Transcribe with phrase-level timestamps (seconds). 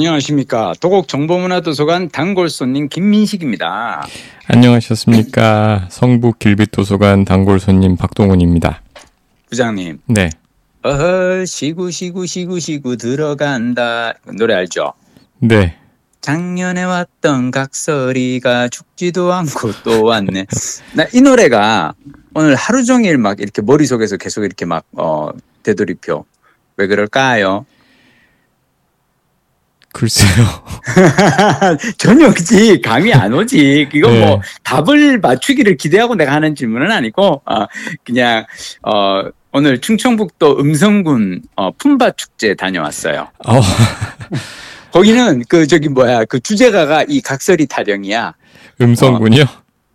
[0.00, 0.74] 안녕하십니까.
[0.78, 4.06] 도곡 정보문화도서관 단골 손님 김민식입니다.
[4.46, 5.86] 안녕하셨습니까.
[5.90, 8.82] 성북 길빛도서관 단골 손님 박동훈입니다.
[9.48, 10.00] 부장님.
[10.04, 10.28] 네.
[10.82, 14.12] 어허, 시구, 시구, 시구, 시구 들어간다.
[14.36, 14.92] 노래 알죠?
[15.38, 15.76] 네.
[16.20, 20.44] 작년에 왔던 각설이가 죽지도 않고 또 왔네.
[20.94, 21.94] 나 이 노래가
[22.34, 25.30] 오늘 하루 종일 막 이렇게 머릿속에서 계속 이렇게 막, 어,
[25.62, 26.26] 되돌이표.
[26.76, 27.64] 왜 그럴까요?
[29.96, 30.44] 글쎄요.
[31.96, 33.88] 전혀 그지 감이 안 오지.
[33.94, 34.26] 이건 네.
[34.26, 37.64] 뭐 답을 맞추기를 기대하고 내가 하는 질문은 아니고 어,
[38.04, 38.44] 그냥
[38.82, 39.22] 어,
[39.52, 43.28] 오늘 충청북도 음성군 어, 품바 축제 다녀왔어요.
[43.46, 43.60] 어,
[44.92, 48.34] 거기는 그 저기 뭐야 그 주제가가 이 각설이 타령이야.
[48.82, 49.46] 음성군요?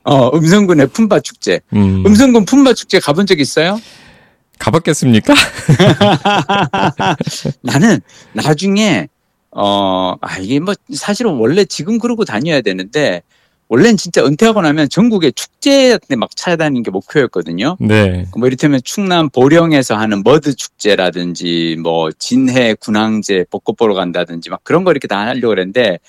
[0.04, 1.60] 어 음성군의 품바 축제.
[1.74, 2.04] 음.
[2.08, 3.80] 음성군 품바 축제 가본 적 있어요?
[4.58, 5.36] 가봤겠습니까?
[7.62, 8.00] 나는
[8.34, 9.08] 나중에
[9.52, 13.22] 어, 아, 이게 뭐 사실은 원래 지금 그러고 다녀야 되는데
[13.72, 17.78] 원래는 진짜 은퇴하고 나면 전국에 축제 때막 찾아다니는 게 목표였거든요.
[17.80, 18.26] 네.
[18.38, 24.84] 뭐 이를테면 충남 보령에서 하는 머드 축제라든지 뭐 진해 군항제 벚꽃 보러 간다든지 막 그런
[24.84, 26.00] 거 이렇게 다 하려고 그랬는데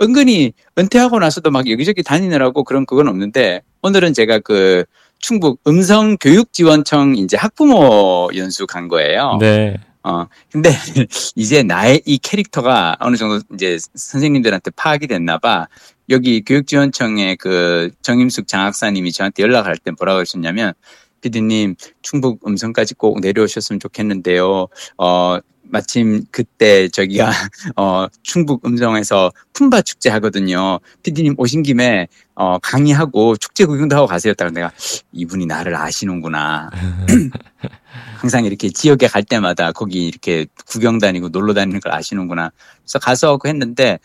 [0.00, 4.84] 은근히 은퇴하고 나서도 막 여기저기 다니느라고 그런 그건 없는데 오늘은 제가 그
[5.18, 9.36] 충북 음성교육지원청 이제 학부모 연수 간 거예요.
[9.38, 9.78] 네.
[10.04, 10.70] 어, 근데
[11.36, 15.68] 이제 나의 이 캐릭터가 어느 정도 이제 선생님들한테 파악이 됐나 봐.
[16.08, 20.74] 여기 교육지원청의 그 정임숙 장학사님이 저한테 연락할 때 뭐라고 하셨냐면,
[21.20, 24.66] 피디님, 충북 음성까지 꼭 내려오셨으면 좋겠는데요.
[24.98, 25.38] 어,
[25.72, 27.30] 마침 그때 저기가,
[27.76, 30.78] 어, 충북 음성에서 품바 축제 하거든요.
[31.02, 34.34] 피디님 오신 김에, 어, 강의하고 축제 구경도 하고 가세요.
[34.34, 34.70] 딱 내가
[35.12, 36.68] 이분이 나를 아시는구나.
[38.20, 42.52] 항상 이렇게 지역에 갈 때마다 거기 이렇게 구경 다니고 놀러 다니는 걸 아시는구나.
[42.82, 43.98] 그래서 가서 그 했는데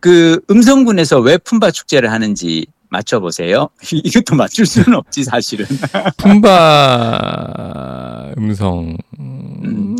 [0.00, 3.70] 그 음성군에서 왜 품바 축제를 하는지 맞춰보세요.
[3.90, 5.64] 이것도 맞출 수는 없지 사실은.
[6.18, 8.94] 품바 음성.
[9.18, 9.93] 음,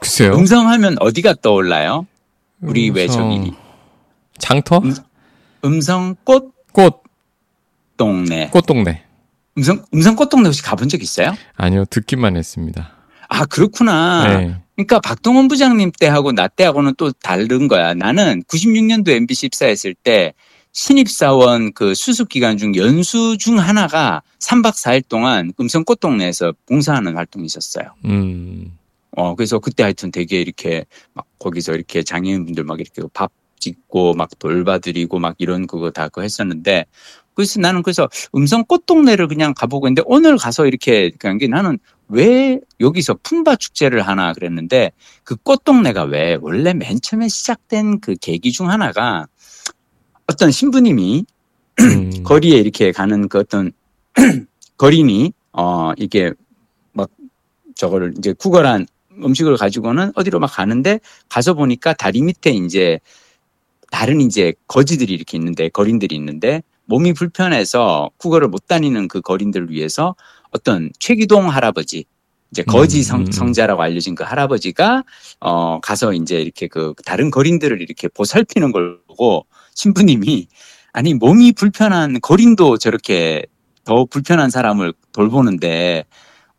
[0.00, 0.32] 글쎄요.
[0.34, 2.06] 음성하면 어디가 떠올라요?
[2.60, 3.36] 우리 왜 음성.
[3.36, 3.52] 저기
[4.38, 4.78] 장터?
[4.78, 4.94] 음,
[5.64, 7.02] 음성 꽃 꽃,
[7.96, 8.48] 동네.
[8.50, 9.02] 꽃 동네.
[9.58, 11.34] 음성 음성 꽃 동네 혹시 가본 적 있어요?
[11.56, 12.92] 아니요, 듣기만 했습니다.
[13.28, 14.26] 아 그렇구나.
[14.38, 14.56] 네.
[14.76, 17.92] 그러니까 박동원 부장님 때하고 나 때하고는 또 다른 거야.
[17.94, 20.32] 나는 96년도 MBC 입사했을 때
[20.72, 27.44] 신입사원 그 수습 기간 중 연수 중 하나가 3박 4일 동안 음성 꽃동네에서 봉사하는 활동이
[27.44, 27.86] 있었어요.
[28.06, 28.72] 음,
[29.20, 34.30] 어, 그래서 그때 하여튼 되게 이렇게 막 거기서 이렇게 장애인분들 막 이렇게 밥 짓고 막
[34.38, 36.86] 돌봐드리고 막 이런 그거 다 그거 했었는데
[37.34, 42.60] 그래서 나는 그래서 음성 꽃동네를 그냥 가보고 있는데 오늘 가서 이렇게 간 게 나는 왜
[42.80, 44.92] 여기서 품바 축제를 하나 그랬는데
[45.22, 49.26] 그 꽃동네가 왜 원래 맨 처음에 시작된 그 계기 중 하나가
[50.26, 51.26] 어떤 신부님이
[51.80, 52.10] 음.
[52.24, 53.72] 거리에 이렇게 가는 그 어떤
[54.78, 56.32] 거린이 어 이게
[56.92, 57.10] 막
[57.74, 58.86] 저거를 이제 구걸한
[59.24, 63.00] 음식을 가지고는 어디로 막 가는데 가서 보니까 다리 밑에 이제
[63.90, 70.14] 다른 이제 거지들이 이렇게 있는데 거린들이 있는데 몸이 불편해서 구걸을 못 다니는 그 거린들을 위해서
[70.50, 72.04] 어떤 최기동 할아버지
[72.50, 73.30] 이제 거지 음, 성, 음.
[73.30, 75.04] 성자라고 알려진 그 할아버지가
[75.40, 80.48] 어 가서 이제 이렇게 그 다른 거린들을 이렇게 보살피는 걸 보고 신부님이
[80.92, 83.46] 아니 몸이 불편한 거린도 저렇게
[83.84, 86.04] 더 불편한 사람을 돌보는데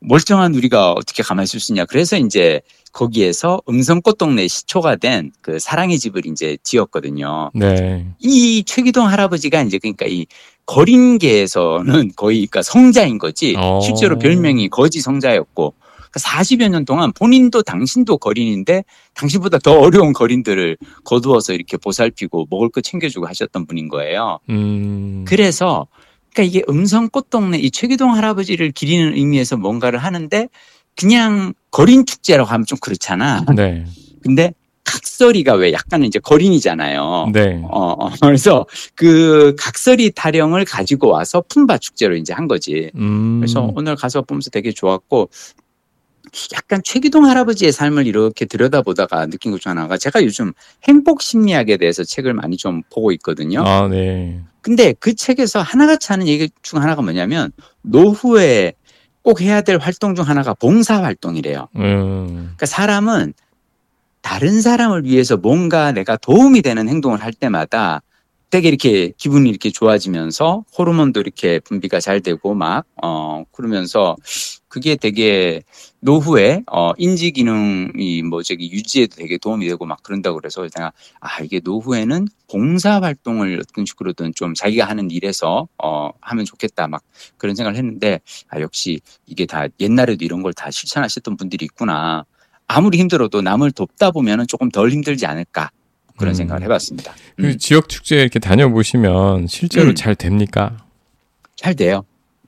[0.02, 1.86] 멀쩡한 우리가 어떻게 가만히 있을 수 있냐.
[1.86, 7.52] 그래서 이제 거기에서 음성꽃 동네 시초가 된 그 사랑의 집을 이제 지었거든요.
[7.54, 8.08] 네.
[8.20, 10.26] 이 최기동 할아버지가 이제 그러니까 이
[10.66, 13.56] 거린계에서는 거의 그러니까 성자인 거지.
[13.58, 13.80] 어.
[13.82, 15.76] 실제로 별명이 거지 성자였고.
[16.14, 20.76] 40여 년 동안 본인도 당신도 거린인데 당신보다 더 어려운 거린들을
[21.06, 24.40] 거두어서 이렇게 보살피고 먹을 거 챙겨주고 하셨던 분인 거예요.
[24.50, 25.24] 음.
[25.26, 25.88] 그래서
[26.34, 30.48] 그러니까 이게 음성 꽃동네 이 최기동 할아버지를 기리는 의미에서 뭔가를 하는데
[30.96, 33.46] 그냥 거린 축제라고 하면 좀 그렇잖아.
[33.56, 33.86] 네.
[34.24, 37.30] 근데 각설이가 왜 약간은 이제 거린이잖아요.
[37.34, 37.62] 네.
[37.70, 42.92] 어, 어, 그래서 그 각설이 타령을 가지고 와서 품바 축제로 이제 한 거지.
[42.96, 43.40] 음.
[43.40, 45.30] 그래서 오늘 가서 보면서 되게 좋았고
[46.54, 50.54] 약간 최기동 할아버지의 삶을 이렇게 들여다보다가 느낀 것 중 하나가 제가 요즘
[50.88, 53.64] 행복 심리학에 대해서 책을 많이 좀 보고 있거든요.
[53.66, 54.42] 아, 네.
[54.62, 58.74] 근데 그 책에서 하나같이 하는 얘기 중 하나가 뭐냐면 노후에
[59.24, 61.68] 꼭 해야 될 활동 중 하나가 봉사 활동이래요.
[61.76, 62.28] 음.
[62.28, 63.34] 그러니까 사람은
[64.22, 68.02] 다른 사람을 위해서 뭔가 내가 도움이 되는 행동을 할 때마다
[68.52, 74.18] 되게 이렇게 기분이 이렇게 좋아지면서 호르몬도 이렇게 분비가 잘 되고 막, 어, 그러면서
[74.68, 75.62] 그게 되게
[76.02, 81.42] 노후에, 어, 인지 기능이 뭐 저기 유지에도 되게 도움이 되고 막 그런다고 그래서 내가 아,
[81.42, 87.04] 이게 노후에는 봉사 활동을 어떤 식으로든 좀 자기가 하는 일에서, 어, 하면 좋겠다 막
[87.38, 88.20] 그런 생각을 했는데
[88.50, 92.26] 아, 역시 이게 다 옛날에도 이런 걸 다 실천하셨던 분들이 있구나.
[92.68, 95.72] 아무리 힘들어도 남을 돕다 보면은 조금 덜 힘들지 않을까.
[96.22, 96.36] 그런 음.
[96.36, 97.14] 생각을 해봤습니다.
[97.38, 99.96] 그 음, 지역 축제 이렇게 다녀보시면 실제로 음.
[99.96, 100.78] 잘 됩니까?
[101.58, 102.04] 잘 돼요.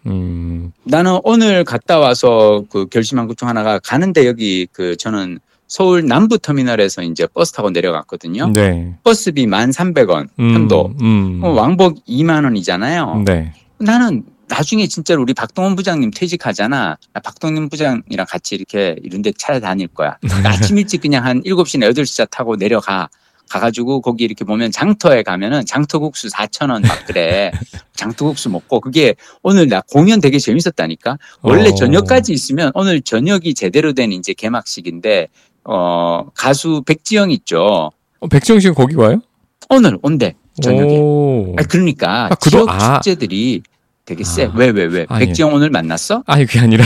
[0.06, 6.06] 음, 나는 오늘 갔다 와서 그 결심한 것 중 하나가 가는데 여기 그 저는 서울
[6.06, 8.50] 남부 터미널에서 이제 버스 타고 내려갔거든요.
[8.50, 8.96] 네.
[9.04, 10.94] 버스비 1,300원 음, 편도.
[11.02, 13.24] 음, 어, 왕복 2만 원이잖아요.
[13.26, 13.54] 네.
[13.80, 16.98] 나는 나중에 진짜로 우리 박동원 부장님 퇴직하잖아.
[17.14, 20.18] 나 박동원 부장이랑 같이 이렇게 이런 데 찾아다닐 거야.
[20.46, 23.10] 아침 일찍 그냥 한 7시나 8시 차 타고 내려가.
[23.58, 27.52] 가가지고 거기 이렇게 보면 장터에 가면은 장터국수 4,000원 막 그래.
[27.96, 29.14] 장터국수 먹고 그게
[29.44, 31.18] 오늘 나 공연 되게 재밌었다니까.
[31.42, 31.76] 원래 어.
[31.76, 35.28] 저녁까지 있으면 오늘 저녁이 제대로 된 이제 개막식인데
[35.66, 37.92] 어 가수 백지영 있죠.
[38.20, 39.22] 어, 백지영 씨가 거기 와요?
[39.70, 40.98] 오늘 온대 저녁에.
[40.98, 41.56] 오.
[41.60, 43.02] 아 그러니까 아, 그도- 지역 아.
[43.02, 43.62] 축제들이
[44.06, 44.46] 되게 세.
[44.46, 44.52] 아.
[44.56, 45.06] 왜 왜 왜?
[45.10, 45.26] 아, 예.
[45.28, 46.24] 백지영 오늘 만났어?
[46.26, 46.86] 아니 그게 아니라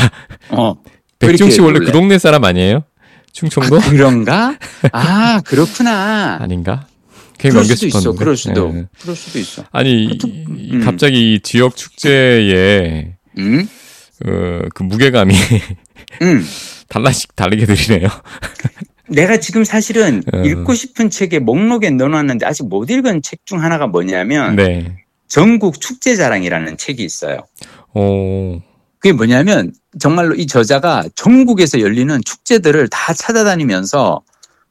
[0.50, 0.76] 어.
[1.20, 1.86] 백지영 씨 원래 놀래?
[1.86, 2.84] 그 동네 사람 아니에요?
[3.38, 3.78] 충청도?
[3.78, 4.58] 아, 그런가?
[4.92, 6.38] 아 그렇구나.
[6.42, 6.88] 아닌가?
[7.38, 8.00] 그럴 수도 있어.
[8.00, 8.18] 싶었는데.
[8.18, 8.72] 그럴 수도.
[8.74, 8.86] 네.
[9.00, 9.64] 그럴 수도 있어.
[9.72, 10.82] 아니 음.
[10.84, 13.68] 갑자기 이 지역 축제에 응?
[14.26, 15.36] 어, 그 무게감이
[16.24, 16.44] 응.
[16.90, 18.10] 달라씩 다르게 들리네요.
[19.10, 20.42] 내가 지금 사실은 어.
[20.42, 24.98] 읽고 싶은 책에 목록에 넣어놨는데 아직 못 읽은 책 중 하나가 뭐냐면 네.
[25.28, 27.46] 전국 축제 자랑이라는 책이 있어요.
[27.94, 28.62] 오.
[29.00, 34.22] 그게 뭐냐면 정말로 이 저자가 전국에서 열리는 축제들을 다 찾아다니면서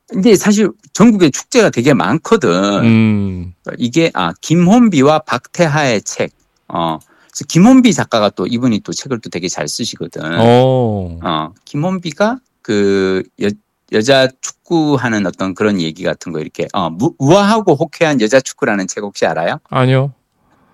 [0.09, 2.51] 근데 사실 전국에 축제가 되게 많거든.
[2.85, 3.55] 음.
[3.79, 6.31] 이게 아 김혼비와 박태하의 책.
[6.69, 6.99] 어.
[7.31, 10.23] 그래서 김혼비 작가가 또 이분이 또 책을 또 되게 잘 쓰시거든.
[10.41, 11.19] 어.
[11.23, 13.49] 어, 김원비가 그 여,
[13.93, 19.03] 여자 축구하는 어떤 그런 얘기 같은 거 이렇게 어, 무- 우아하고 호쾌한 여자 축구라는 책
[19.03, 19.59] 혹시 알아요?
[19.71, 20.13] 아니요.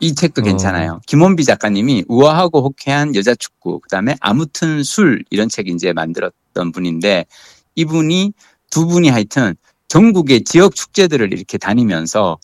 [0.02, 0.44] 이 책도 어.
[0.44, 1.00] 괜찮아요.
[1.06, 7.25] 김원비 작가님이 우아하고 호쾌한 여자 축구, 그다음에 아무튼 술 이런 책 이제 만들었던 분인데
[7.76, 8.32] 이분이
[8.69, 9.54] 두 분이 하여튼
[9.87, 12.38] 전국의 지역 축제들을 이렇게 다니면서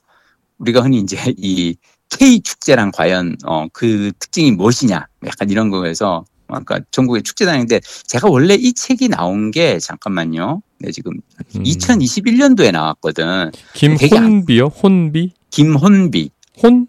[0.58, 1.76] 우리가 흔히 이제 이
[2.10, 8.28] K 축제랑 과연 어, 그 특징이 무엇이냐 약간 이런 거에서 아까 전국의 축제 다니는데 제가
[8.30, 10.62] 원래 이 책이 나온 게 잠깐만요.
[10.78, 11.12] 네 지금
[11.56, 11.62] 음.
[11.64, 13.50] 2021년도에 나왔거든.
[13.74, 14.66] 김혼비요?
[14.66, 15.32] 혼비?
[15.50, 16.30] 김혼비,
[16.62, 16.86] 혼?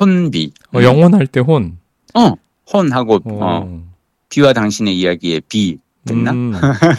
[0.00, 0.52] 혼비.
[0.74, 1.78] 어, 영혼할 때 혼.
[2.14, 2.32] 어,
[2.72, 3.82] 혼하고 어, 어.
[4.28, 6.30] 비와 당신의 이야기의 비 됐나?
[6.32, 6.52] 음.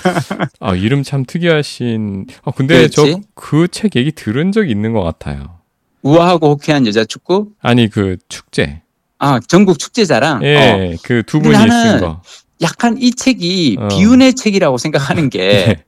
[0.59, 2.27] 아, 이름 참 특이하신.
[2.44, 2.88] 아, 근데?
[2.88, 3.03] 저
[3.36, 5.57] 그 책 얘기 들은 적 있는 것 같아요.
[6.03, 7.50] 우아하고 호쾌한 여자 축구?
[7.62, 8.81] 아니, 그 축제.
[9.19, 10.42] 아, 전국 축제자랑.
[10.42, 12.21] 어, 예, 그두 근데 분이 쓴 거.
[12.62, 13.88] 약간 이 책이 어.
[13.88, 15.83] 비운의 책이라고 생각하는 게 네.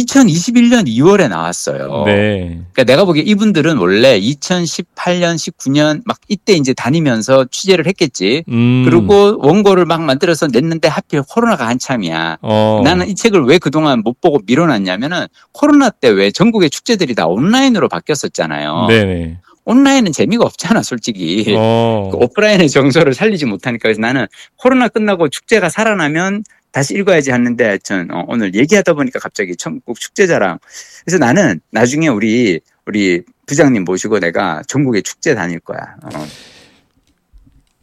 [0.00, 2.04] 2021년 2월에 나왔어요.
[2.06, 2.60] 네.
[2.72, 8.44] 그러니까 내가 보기에 이분들은 원래 2018년, 19년 막 이때 이제 다니면서 취재를 했겠지.
[8.48, 8.84] 음.
[8.84, 12.38] 그리고 원고를 막 만들어서 냈는데 하필 코로나가 한참이야.
[12.42, 12.80] 어.
[12.84, 17.88] 나는 이 책을 왜 그동안 못 보고 미뤄놨냐면은 코로나 때 왜 전국의 축제들이 다 온라인으로
[17.88, 18.86] 바뀌었었잖아요.
[18.88, 19.38] 네네.
[19.64, 21.54] 온라인은 재미가 없잖아, 솔직히.
[21.56, 22.08] 어.
[22.10, 26.42] 그 오프라인의 정서를 살리지 못하니까 그래서 나는 코로나 끝나고 축제가 살아나면
[26.72, 30.58] 다시 읽어야지 했는데 하여튼 어, 오늘 얘기하다 보니까 갑자기 전국 축제자랑
[31.04, 35.78] 그래서 나는 나중에 우리 우리 부장님 모시고 내가 전국에 축제 다닐 거야.
[36.02, 36.26] 어,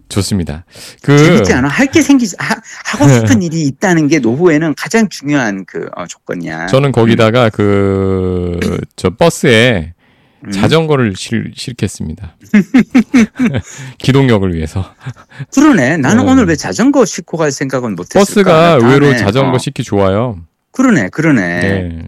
[0.10, 0.65] 좋습니다.
[1.03, 1.67] 그 재밌지 않아?
[1.67, 2.55] 할 게 생기지 하,
[2.86, 6.67] 하고 싶은 일이 있다는 게 노후에는 가장 중요한 그 어, 조건이야.
[6.67, 8.60] 저는 거기다가 그
[8.96, 9.93] 저 버스에
[10.46, 10.51] 음.
[10.51, 12.36] 자전거를 실, 실겠습니다.
[14.00, 14.93] 기동력을 위해서.
[15.53, 15.98] 그러네.
[15.98, 16.31] 나는 어.
[16.31, 18.19] 오늘 왜 자전거 싣고 갈 생각은 못했을까?
[18.19, 20.39] 버스가 의외로 자전거 어, 싣기 좋아요.
[20.72, 21.60] 그러네, 그러네.
[21.62, 22.08] 네.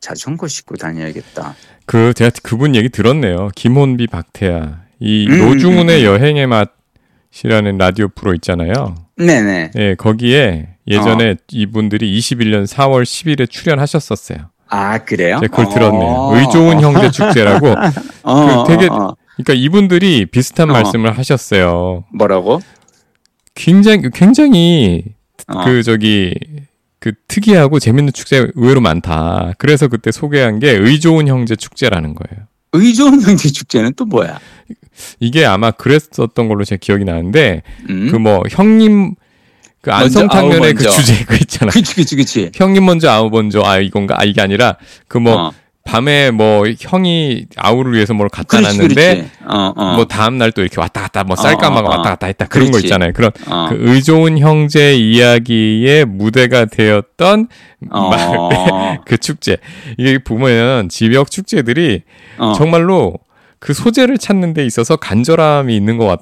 [0.00, 1.54] 자전거 싣고 다녀야겠다.
[1.86, 3.48] 그 제가 그분 얘기 들었네요.
[3.54, 4.82] 김혼비 박태야.
[5.00, 6.04] 이 음, 노중훈의 음, 음.
[6.04, 8.94] 여행의 맛이라는 라디오 프로 있잖아요.
[9.16, 9.70] 네네.
[9.76, 14.50] 예, 거기에 예전에 이분들이 21년 4월 10일에 출연하셨었어요.
[14.68, 15.38] 아 그래요?
[15.40, 15.68] 제가 그걸 어.
[15.68, 16.30] 들었네요.
[16.34, 17.74] 의좋은 형제 축제라고.
[18.24, 19.16] 어, 그 되게- 어, 어.
[19.36, 20.72] 그러니까 이분들이 비슷한 어.
[20.72, 22.04] 말씀을 하셨어요.
[22.12, 22.60] 뭐라고?
[23.54, 25.02] 굉장히 굉장히
[25.48, 25.64] 어.
[25.64, 26.34] 그 저기
[26.98, 29.52] 그 특이하고 재밌는 축제 의외로 많다.
[29.58, 32.46] 그래서 그때 소개한 게 의좋은 형제 축제라는 거예요.
[32.72, 34.38] 의좋은 형제 축제는 또 뭐야?
[35.20, 38.10] 이게 아마 그랬었던 걸로 제 기억이 나는데 음?
[38.10, 39.14] 그뭐 형님
[39.84, 40.88] 그 안성탕면의 그.
[40.88, 41.70] 주제 그 있잖아.
[41.70, 42.50] 그치 그치 그치.
[42.54, 44.76] 형님 먼저 아우 먼저 아 이건가 아 이게 아니라
[45.08, 45.52] 그뭐 어.
[45.84, 49.30] 밤에 뭐 형이 아우를 위해서 뭘 갖다 그렇지, 놨는데 그렇지.
[49.46, 49.94] 어, 어.
[49.96, 51.96] 뭐 다음 날 또 이렇게 왔다 갔다 뭐 어, 쌀까마가 어, 어.
[51.98, 52.86] 왔다 갔다 했다 그런 거 그렇지.
[52.86, 53.12] 있잖아요.
[53.12, 53.66] 그런 어.
[53.68, 57.48] 그 의좋은 형제 이야기의 무대가 되었던
[57.90, 58.10] 어.
[59.04, 59.58] 그 축제.
[59.98, 62.04] 이게 보면 지역 축제들이
[62.38, 62.54] 어.
[62.56, 63.18] 정말로
[63.58, 66.20] 그 소재를 찾는 데 있어서 간절함이 있는 것 같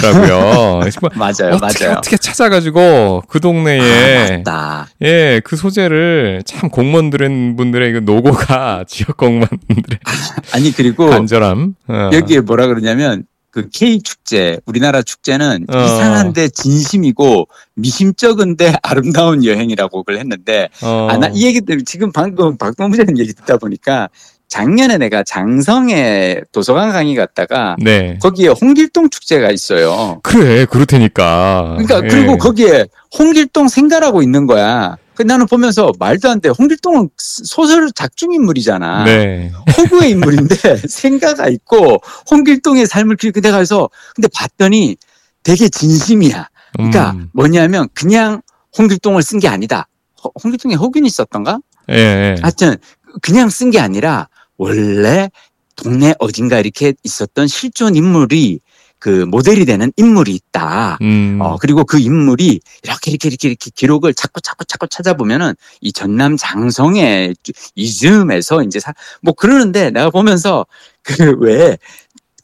[0.00, 0.78] 더라고요.
[0.80, 1.98] 그래서 뭐 맞아요, 어떻게 맞아요.
[1.98, 4.86] 어떻게 찾아가지고 그 동네에 아.
[5.02, 9.98] 예, 그 소재를 참 공무원들은 분들의 그 노고가 지역 공무원들의
[10.52, 11.74] 아니 그리고 간절함.
[11.88, 12.10] 어.
[12.12, 15.84] 여기에 뭐라 그러냐면 그 K 축제, 우리나라 축제는 어.
[15.84, 21.08] 이상한데 진심이고 미심쩍은데 아름다운 여행이라고 그걸 했는데 어.
[21.10, 24.08] 아, 나 이 얘기들 지금 방금 박동무 부장님 얘기 듣다 보니까
[24.56, 28.18] 작년에 내가 장성에 도서관 강의 갔다가 네.
[28.20, 30.20] 거기에 홍길동 축제가 있어요.
[30.22, 31.76] 그래, 그렇다니까.
[31.78, 32.08] 그러니까 예.
[32.08, 32.84] 그리고 거기에
[33.18, 34.98] 홍길동 생가라고 있는 거야.
[35.14, 36.50] 그 나는 보면서 말도 안 돼.
[36.50, 39.04] 홍길동은 소설 작중 인물이잖아.
[39.04, 39.50] 네.
[39.78, 40.54] 호구의 인물인데
[40.86, 44.96] 생가가 있고 홍길동의 삶을 길 그대 가서 근데 봤더니
[45.44, 46.48] 되게 진심이야.
[46.74, 47.30] 그러니까 음.
[47.32, 48.42] 뭐냐면 그냥
[48.76, 49.88] 홍길동을 쓴 게 아니다.
[50.22, 51.58] 허- 홍길동에 호균이 있었던가?
[51.90, 52.34] 예, 예.
[52.42, 52.76] 하여튼
[53.22, 55.30] 그냥 쓴 게 아니라 원래
[55.76, 58.60] 동네 어딘가 이렇게 있었던 실존 인물이
[58.98, 60.98] 그 모델이 되는 인물이 있다.
[61.02, 61.38] 음.
[61.42, 66.36] 어, 그리고 그 인물이 이렇게 이렇게 이렇게 이렇게 기록을 자꾸 자꾸 자꾸 찾아보면은 이 전남
[66.36, 67.34] 장성의
[67.74, 70.66] 이즈음에서 이제 사, 뭐 그러는데 내가 보면서
[71.02, 71.78] 그 왜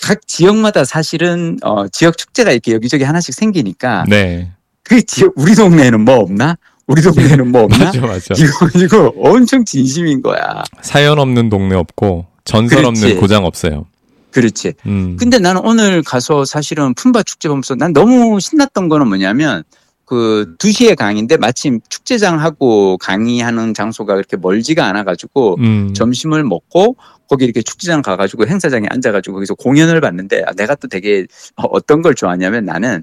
[0.00, 4.50] 각 지역마다 사실은 어 지역 축제가 이렇게 여기저기 하나씩 생기니까 네.
[4.83, 6.57] 그 지역 우리 동네에는 뭐 없나?
[6.88, 7.85] 우리 동네에는 뭐 없나?
[7.87, 8.35] 맞아, 맞아.
[8.37, 10.62] 이거 이거 엄청 진심인 거야.
[10.83, 13.04] 사연 없는 동네 없고 전설 그렇지.
[13.04, 13.87] 없는 고장 없어요.
[14.30, 14.73] 그렇지.
[14.87, 15.16] 음.
[15.18, 19.64] 근데 나는 오늘 가서 사실은 품바 축제 보면서 난 너무 신났던 거는 뭐냐면
[20.07, 25.92] 그 2시에 강의인데 마침 축제장하고 강의하는 장소가 그렇게 멀지가 않아가지고 음.
[25.95, 26.97] 점심을 먹고
[27.28, 31.26] 거기 이렇게 축제장 가가지고 행사장에 앉아가지고 거기서 공연을 봤는데 아, 내가 또 되게
[31.57, 33.02] 어, 어떤 걸 좋아하냐면 나는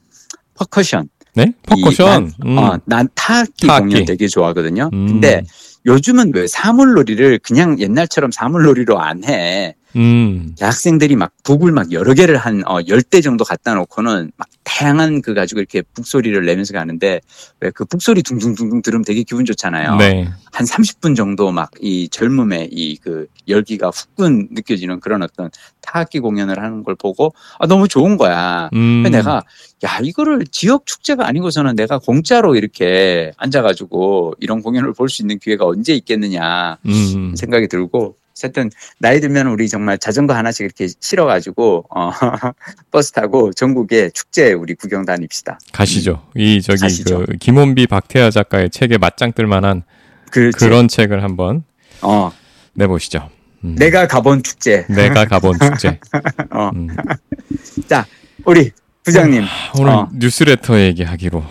[0.55, 1.09] 퍼커션.
[1.35, 1.53] 네?
[1.63, 2.31] 퍼커션.
[2.45, 2.57] 음.
[2.57, 3.89] 어, 난 타악기 타악기.
[3.89, 4.89] 공연 되게 좋아하거든요.
[4.93, 5.07] 음.
[5.07, 5.43] 근데
[5.85, 9.75] 요즘은 왜 사물놀이를 그냥 옛날처럼 사물놀이로 안 해.
[9.95, 10.55] 음.
[10.57, 15.33] 대학생들이 막 북을 막 여러 개를 한 어, 10대 정도 갖다 놓고는 막 다양한 그
[15.33, 17.21] 가지고 이렇게 북소리를 내면서 가는데
[17.61, 19.95] 왜 그 북소리 둥둥둥둥 들으면 되게 기분 좋잖아요.
[19.97, 20.27] 네.
[20.51, 25.49] 한 30분 정도 막 이 젊음의 이 그 열기가 후끈 느껴지는 그런 어떤
[25.81, 28.69] 타악기 공연을 하는 걸 보고 아, 너무 좋은 거야.
[28.73, 29.03] 음.
[29.11, 29.43] 내가
[29.83, 35.65] 야 이거를 지역 축제가 아니고서는 내가 공짜로 이렇게 앉아가지고 이런 공연을 볼 수 있는 기회가
[35.65, 37.35] 언제 있겠느냐 음.
[37.35, 42.11] 생각이 들고 어쨌든 나이 들면 우리 정말 자전거 하나씩 이렇게 실어가지고 어,
[42.91, 45.57] 버스 타고 전국에 축제 우리 구경 다닙시다.
[45.71, 46.21] 가시죠.
[46.35, 47.25] 이 저기 가시죠.
[47.25, 49.83] 그 김원비 박태하 작가의 책에 맞짱 뜰 만한
[50.31, 50.57] 그렇지.
[50.57, 51.63] 그런 책을 한번
[52.01, 52.29] 어
[52.73, 53.29] 내보시죠.
[53.63, 53.75] 음.
[53.75, 54.85] 내가 가본 축제.
[54.89, 55.99] 내가 가본 축제.
[56.51, 56.89] 어 음.
[58.43, 58.71] 우리
[59.03, 59.45] 부장님
[59.79, 60.09] 오늘 어.
[60.13, 61.41] 뉴스레터 얘기하기로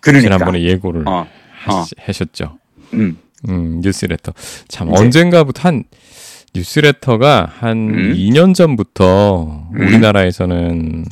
[0.00, 1.26] 그러니까 지난번에 예고를 어
[1.64, 2.58] 하시, 하셨죠.
[2.94, 3.18] 음.
[3.48, 4.32] 음, 뉴스레터.
[4.68, 4.92] 참.
[4.92, 5.84] 언젠가부터 한
[6.54, 8.14] 뉴스레터가 한 음.
[8.14, 9.80] 2년 전부터 음.
[9.80, 11.04] 우리나라에서는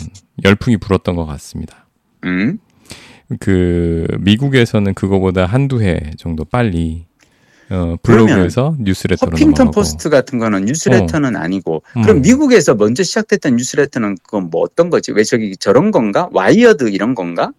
[0.45, 1.87] 열풍이 불었던 것 같습니다.
[2.25, 2.59] 음.
[3.41, 7.07] 그 미국에서는 그거보다 한두 해 정도 빨리
[7.69, 12.03] 어, 블로그에서 뉴스레터로 Huffington Post 같은 거는 뉴스레터는 아니고 음.
[12.03, 15.11] 그럼 미국에서 먼저 시작됐던 뉴스레터는 그건 뭐 어떤 거지?
[15.11, 16.29] 왜 저기 저런 건가?
[16.33, 17.51] Wired 이런 건가?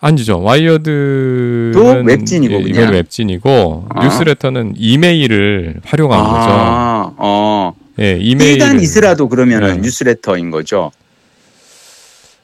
[0.00, 0.40] 아니죠.
[0.42, 2.58] Wired는 또 웹진이고 예?
[2.66, 4.04] 이건 웹진이고 아.
[4.04, 6.48] 뉴스레터는 이메일을 활용한 거죠.
[6.50, 7.74] 아, 어.
[8.00, 8.54] 예, 이메일.
[8.54, 9.80] 일간 이스라도 그러면은 네.
[9.82, 10.90] 뉴스레터인 거죠.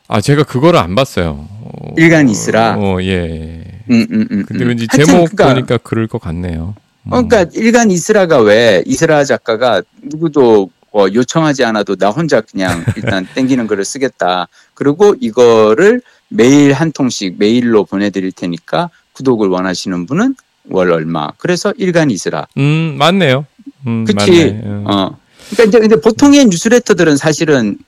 [0.08, 1.48] 아, 제가 그거를 안 봤어요.
[1.50, 2.76] 어, 일간 이스라?
[2.78, 3.64] 어, 예.
[3.90, 4.44] 음, 음, 음.
[4.46, 4.68] 근데 음.
[4.68, 6.74] 왠지 제목 그러니까, 보니까 그럴 것 같네요.
[7.04, 7.12] 음.
[7.12, 13.26] 어, 그러니까 일간 이스라가 왜 이스라 작가가 누구도 어, 요청하지 않아도 나 혼자 그냥 일단
[13.34, 14.48] 땡기는 글을 쓰겠다.
[14.74, 20.34] 그리고 이거를 매일 한 통씩 메일로 보내드릴 테니까 구독을 원하시는 분은
[20.68, 21.30] 월 얼마.
[21.38, 22.46] 그래서 일간 이스라.
[22.58, 23.46] 음, 맞네요.
[23.86, 24.30] 음, 그치?
[24.30, 24.62] 맞네.
[24.64, 24.84] 어.
[24.86, 25.16] 어.
[25.50, 27.78] 그러니까 이제 근데 보통의 뉴스레터들은 사실은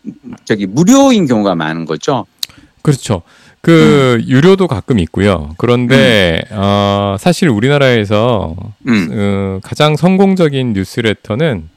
[0.44, 2.26] 저기 무료인 경우가 많은 거죠.
[2.82, 3.22] 그렇죠.
[3.60, 4.28] 그 음.
[4.28, 5.54] 유료도 가끔 있고요.
[5.58, 8.54] 그런데 어, 사실 우리나라에서
[8.86, 9.08] 음.
[9.10, 11.68] 어, 가장 성공적인 뉴스레터는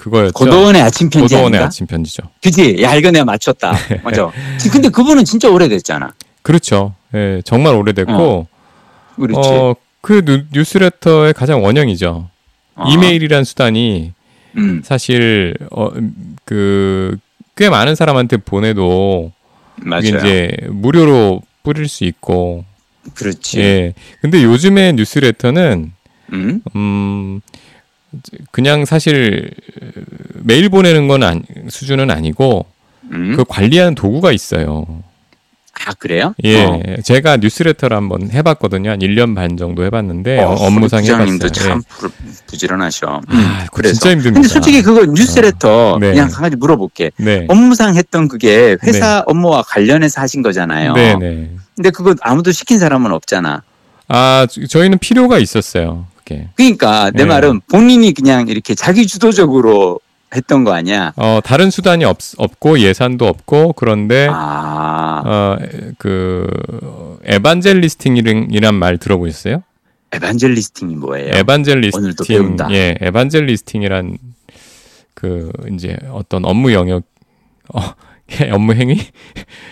[0.00, 0.32] 그거였죠.
[0.32, 1.60] 고도원의 아침 편지 고도원의?
[1.60, 2.22] 아침 편지죠.
[2.42, 2.78] 그지?
[2.82, 3.74] 야 이거 내가 맞췄다.
[4.02, 4.30] 맞아.
[4.72, 6.14] 근데 그분은 진짜 오래됐잖아.
[6.42, 6.94] 그렇죠.
[7.14, 8.46] 예, 정말 오래됐고
[9.16, 9.48] 그렇지.
[9.50, 12.28] 어, 그 뉴- 뉴스레터의 가장 원형이죠.
[12.76, 12.84] 어.
[12.88, 14.12] 이메일이란 수단이
[14.56, 15.90] 음, 사실 어,
[16.44, 17.18] 그
[17.56, 19.32] 꽤 많은 사람한테 보내도
[19.76, 20.00] 맞아요.
[20.02, 22.64] 이게 이제 무료로 뿌릴 수 있고
[23.14, 23.60] 그렇지.
[23.60, 23.92] 예.
[24.22, 25.92] 근데 요즘의 뉴스레터는
[26.32, 27.40] 음, 음
[28.50, 29.50] 그냥 사실
[30.34, 32.66] 메일 보내는 건 아니, 수준은 아니고
[33.12, 33.34] 음?
[33.36, 34.86] 그 관리하는 도구가 있어요.
[35.86, 36.34] 아 그래요?
[36.44, 36.82] 예, 어.
[37.02, 38.90] 제가 뉴스레터를 한번 해봤거든요.
[38.90, 41.68] 한 1년 반 정도 해봤는데 어, 어, 업무상 부장님도 해봤어요.
[41.68, 41.82] 참 예.
[41.88, 42.10] 부,
[42.48, 43.06] 부지런하셔.
[43.06, 43.94] 아, 음, 그거 그래서.
[43.94, 44.34] 진짜 힘듭니다.
[44.34, 46.10] 근데 솔직히 그거 뉴스레터 네.
[46.10, 47.12] 그냥 한 가지 물어볼게.
[47.16, 47.46] 네.
[47.48, 50.92] 업무상 했던 그게 회사 업무와 관련해서 하신 거잖아요.
[50.94, 51.50] 네, 네.
[51.76, 53.62] 근데 그거 아무도 시킨 사람은 없잖아.
[54.08, 56.06] 아, 저- 저희는 필요가 있었어요.
[56.30, 56.48] 그게.
[56.54, 57.28] 그러니까 내 네.
[57.28, 60.00] 말은 본인이 그냥 이렇게 자기 주도적으로
[60.34, 61.12] 했던 거 아니야?
[61.16, 65.58] 어, 다른 수단이 없, 없고 예산도 없고 그런데 아, 어,
[65.98, 66.46] 그
[67.24, 69.62] 에반젤리스팅이란 말 들어보셨어요?
[70.12, 71.34] 에반젤리스팅이 뭐예요?
[71.34, 72.00] 에반젤리스팅.
[72.00, 72.68] 오늘도 배운다.
[72.72, 74.18] 예, 에반젤리스팅이란
[75.14, 77.02] 그 이제 어떤 업무 영역
[77.74, 77.80] 어,
[78.52, 79.00] 업무 행위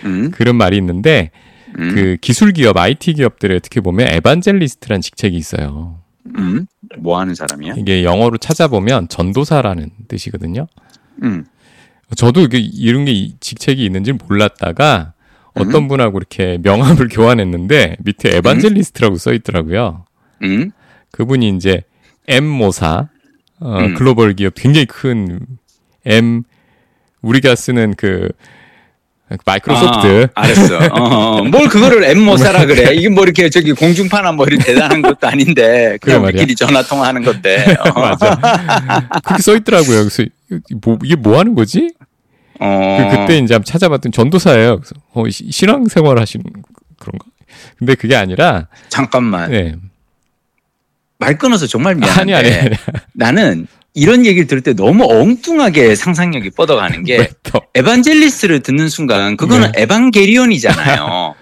[0.04, 1.30] 음, 그런 말이 있는데
[1.78, 5.98] 음, 그 기술 기업, IT 기업들에 어떻게 보면 에반젤리스트란 직책이 있어요.
[6.36, 6.66] 음,
[6.98, 7.74] 뭐 하는 사람이야?
[7.78, 10.66] 이게 영어로 찾아보면 전도사라는 뜻이거든요.
[11.22, 11.44] 음,
[12.16, 15.12] 저도 이게 이런 게 이- 직책이 있는지 몰랐다가
[15.54, 15.88] 어떤 음.
[15.88, 20.04] 분하고 이렇게 명함을 교환했는데 밑에 에반젤리스트라고 써 있더라고요.
[20.42, 20.70] 음,
[21.10, 21.82] 그분이 이제
[22.28, 23.08] M 모사
[23.60, 23.94] 어, 음.
[23.94, 25.40] 글로벌 기업 굉장히 큰
[26.04, 26.42] M
[27.22, 28.28] 우리가 쓰는 그
[29.44, 30.78] 마이크로소프트 아, 알았어.
[30.78, 32.94] 어, 어, 뭘 그거를 엠모사라 그래?
[32.94, 36.24] 이게 뭐 이렇게 저기 공중파나 뭐 이렇게 대단한 것도 아닌데 그냥.
[36.24, 37.76] 우리끼리 전화 통화하는 건데.
[37.94, 38.00] 어.
[38.00, 38.34] 맞아
[39.24, 39.98] 그렇게 써 있더라고요.
[40.04, 41.92] 그래서 이- 뭐, 이게 뭐 하는 거지?
[42.60, 43.08] 어.
[43.10, 44.76] 그, 그때 이제 한번 찾아봤더니 전도사예요.
[44.80, 46.44] 그래서 어, 시- 신앙생활 하시는
[46.98, 47.26] 그런가?
[47.78, 49.74] 근데 그게 아니라 잠깐만 네.
[51.18, 52.70] 말 끊어서 정말 아니 미안한데 아니 아니
[53.12, 53.66] 나는
[53.98, 57.28] 이런 얘기를 들을 때 너무 엉뚱하게 상상력이 뻗어가는 게?
[57.74, 61.34] 에반젤리스트를 듣는 순간 그거는 에반게리온이잖아요.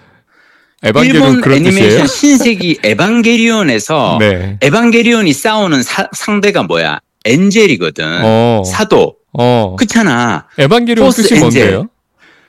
[0.81, 0.87] 네.
[0.89, 1.55] 에반게리온 일본 뜻이에요?
[1.55, 4.57] 애니메이션 신세기 에반게리온에서 네.
[4.61, 6.99] 에반게리온이 싸우는 사- 상대가 뭐야?
[7.25, 8.21] 엔젤이거든.
[8.23, 8.63] 어.
[8.65, 9.15] 사도.
[9.33, 9.75] 어.
[9.77, 10.47] 그렇잖아.
[10.57, 11.41] 에반게리온 포스 뜻이 엔젤.
[11.41, 11.89] 뭔데요?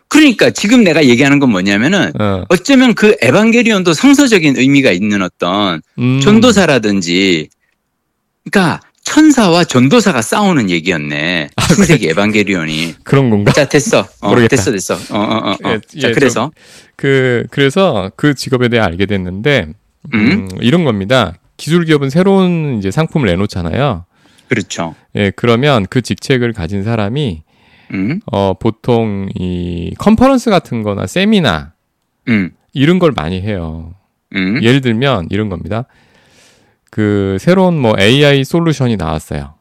[0.08, 2.44] 그러니까 지금 내가 얘기하는 건 뭐냐면은 어.
[2.48, 6.20] 어쩌면 그 에반게리온도 성서적인 의미가 있는 어떤 음.
[6.22, 7.48] 전도사라든지
[8.50, 11.48] 그러니까 천사와 전도사가 싸우는 얘기였네.
[11.74, 12.96] 신세기 에반게리온이.
[13.04, 13.52] 그런 건가?
[13.52, 14.06] 자 됐어.
[14.20, 14.54] 어, 모르겠다.
[14.54, 14.94] 됐어 됐어.
[14.94, 15.72] 어, 어, 어, 어.
[15.72, 16.50] 예, 자 예, 그래서
[16.94, 19.68] 그 그래서 그 직업에 대해 알게 됐는데
[20.12, 20.48] 음, 음?
[20.60, 21.32] 이런 겁니다.
[21.56, 24.04] 기술 기업은 새로운 이제 상품을 내놓잖아요.
[24.50, 24.94] 그렇죠.
[25.16, 27.42] 예, 그러면 그 직책을 가진 사람이
[27.94, 31.72] 음, 어 보통 이 컨퍼런스 같은 거나 세미나
[32.28, 33.94] 음, 이런 걸 많이 해요.
[34.36, 35.86] 음, 예를 들면 이런 겁니다.
[36.90, 39.54] 그 새로운 뭐 AI 솔루션이 나왔어요.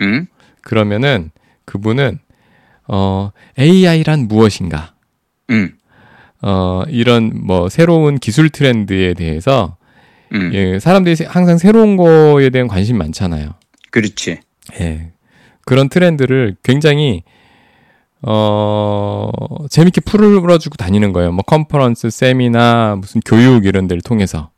[0.00, 0.26] 음,
[0.62, 1.30] 그러면은
[1.64, 2.18] 그분은
[2.88, 4.92] 어 AI란 무엇인가?
[5.50, 5.72] 음,
[6.42, 9.76] 어 이런 뭐 새로운 기술 트렌드에 대해서
[10.32, 10.50] 음.
[10.52, 13.50] 예, 사람들이 항상 새로운 거에 대한 관심이 많잖아요.
[13.90, 14.40] 그렇지.
[14.80, 15.12] 예.
[15.64, 17.22] 그런 트렌드를 굉장히
[18.20, 19.30] 어
[19.70, 21.32] 재밌게 풀어주고 다니는 거예요.
[21.32, 24.50] 뭐 컨퍼런스, 세미나, 무슨 교육 이런 데를 통해서.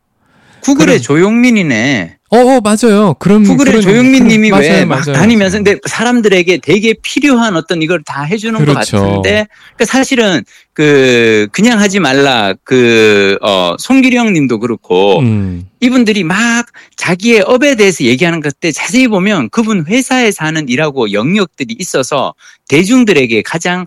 [0.62, 2.15] 구글의 그럼- 조용민이네.
[2.36, 3.14] 어, 어 맞아요.
[3.18, 5.58] 그런 구글의 그런- 조용민 그런- 님이 맞아요, 왜막 다니면서.
[5.58, 8.98] 근데 사람들에게 되게 필요한 어떤 이걸 다 해주는 것 그렇죠.
[9.00, 17.40] 같은데 그러니까 사실은 그 그냥 하지 말라 그어 송기령 님도 그렇고 음, 이분들이 막 자기의
[17.46, 22.34] 업에 대해서 얘기하는 것때 자세히 보면 그분 회사에서 하는 일하고 영역들이 있어서
[22.68, 23.86] 대중들에게 가장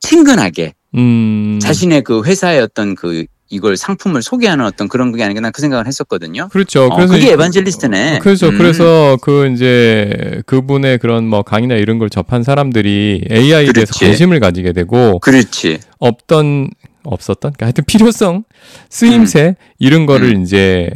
[0.00, 1.58] 친근하게 음.
[1.62, 6.48] 자신의 그 회사의 어떤 그 이걸 상품을 소개하는 어떤 그런 게 아닌가 난그 생각을 했었거든요.
[6.48, 6.86] 그렇죠.
[6.86, 8.18] 어, 그래서 그게 이- 에반젤리스트네.
[8.20, 8.48] 그렇죠.
[8.48, 8.58] 음.
[8.58, 14.04] 그래서 그 이제 그분의 그런 뭐 강의나 이런 걸 접한 사람들이 AI에 대해서 그렇지.
[14.06, 15.78] 관심을 가지게 되고 그렇지.
[15.98, 16.70] 없던
[17.04, 18.44] 없었던 그러니까 하여튼 필요성,
[18.88, 20.42] 쓰임새 이런 거를 음.
[20.42, 20.88] 이제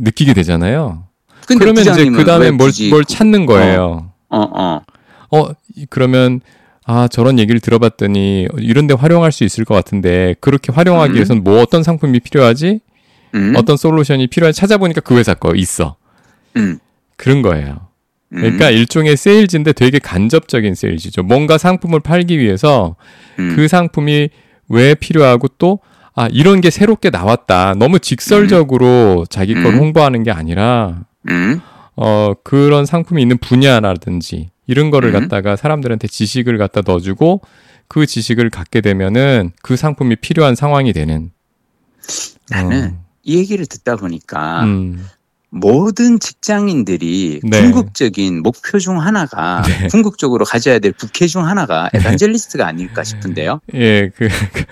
[0.00, 1.04] 느끼게 되잖아요.
[1.46, 4.10] 그러면 이제 부장님은 그 다음에 왜 뭘, 뭘 그- 찾는 거예요.
[4.30, 4.80] 어, 어.
[5.30, 6.40] 어, 이- 그러면
[6.90, 11.14] 아 저런 얘기를 들어봤더니 이런 데 활용할 수 있을 것 같은데 그렇게 활용하기 음.
[11.16, 12.80] 위해서는 뭐 어떤 상품이 필요하지?
[13.34, 14.58] 음, 어떤 솔루션이 필요하지?
[14.58, 15.96] 찾아보니까 그 회사 거 있어.
[16.56, 16.78] 음,
[17.18, 17.88] 그런 거예요.
[18.32, 21.24] 음, 그러니까 일종의 세일즈인데 되게 간접적인 세일즈죠.
[21.24, 22.96] 뭔가 상품을 팔기 위해서
[23.38, 24.30] 음, 그 상품이
[24.70, 25.80] 왜 필요하고 또
[26.14, 27.74] 아, 이런 게 새롭게 나왔다.
[27.74, 29.78] 너무 직설적으로 자기 걸 음.
[29.78, 31.60] 홍보하는 게 아니라 음,
[31.96, 35.20] 어, 그런 상품이 있는 분야라든지 이런 거를 음.
[35.20, 37.40] 갖다가 사람들한테 지식을 갖다 넣어주고
[37.88, 41.32] 그 지식을 갖게 되면은 그 상품이 필요한 상황이 되는.
[42.50, 45.06] 나는 이 얘기를 듣다 보니까 어, 음,
[45.50, 47.60] 모든 직장인들이 네.
[47.62, 53.60] 궁극적인 목표 중 하나가 궁극적으로 가져야 될 부캐 중 하나가 에반젤리스트가 아닐까 싶은데요.
[53.74, 54.64] 예, 그, 그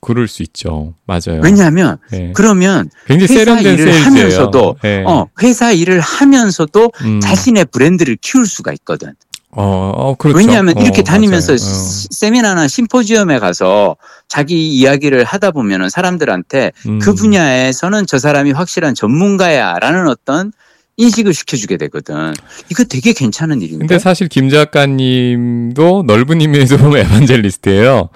[0.00, 0.94] 그럴 수 있죠.
[1.06, 1.40] 맞아요.
[1.42, 2.32] 왜냐하면 예.
[2.34, 4.04] 그러면 굉장히 회사 세련된 일을 세일즈예요.
[4.04, 5.04] 하면서도 예.
[5.06, 7.20] 어 회사 일을 하면서도 음.
[7.20, 9.14] 자신의 브랜드를 키울 수가 있거든.
[9.60, 10.38] 어, 어, 그렇죠.
[10.38, 11.56] 왜냐하면 어, 이렇게 다니면서 맞아요.
[11.58, 13.96] 시- 세미나나 심포지엄에 가서
[14.28, 16.88] 자기 이야기를 하다 보면은 사람들한테 어.
[16.88, 16.98] 음.
[17.00, 20.52] 그 분야에서는 저 사람이 확실한 전문가야라는 어떤
[20.96, 22.34] 인식을 시켜주게 되거든.
[22.70, 23.78] 이거 되게 괜찮은 일인데.
[23.78, 28.08] 근데 사실 김 작가님도 넓은 의미에서 보면 evangelist예요.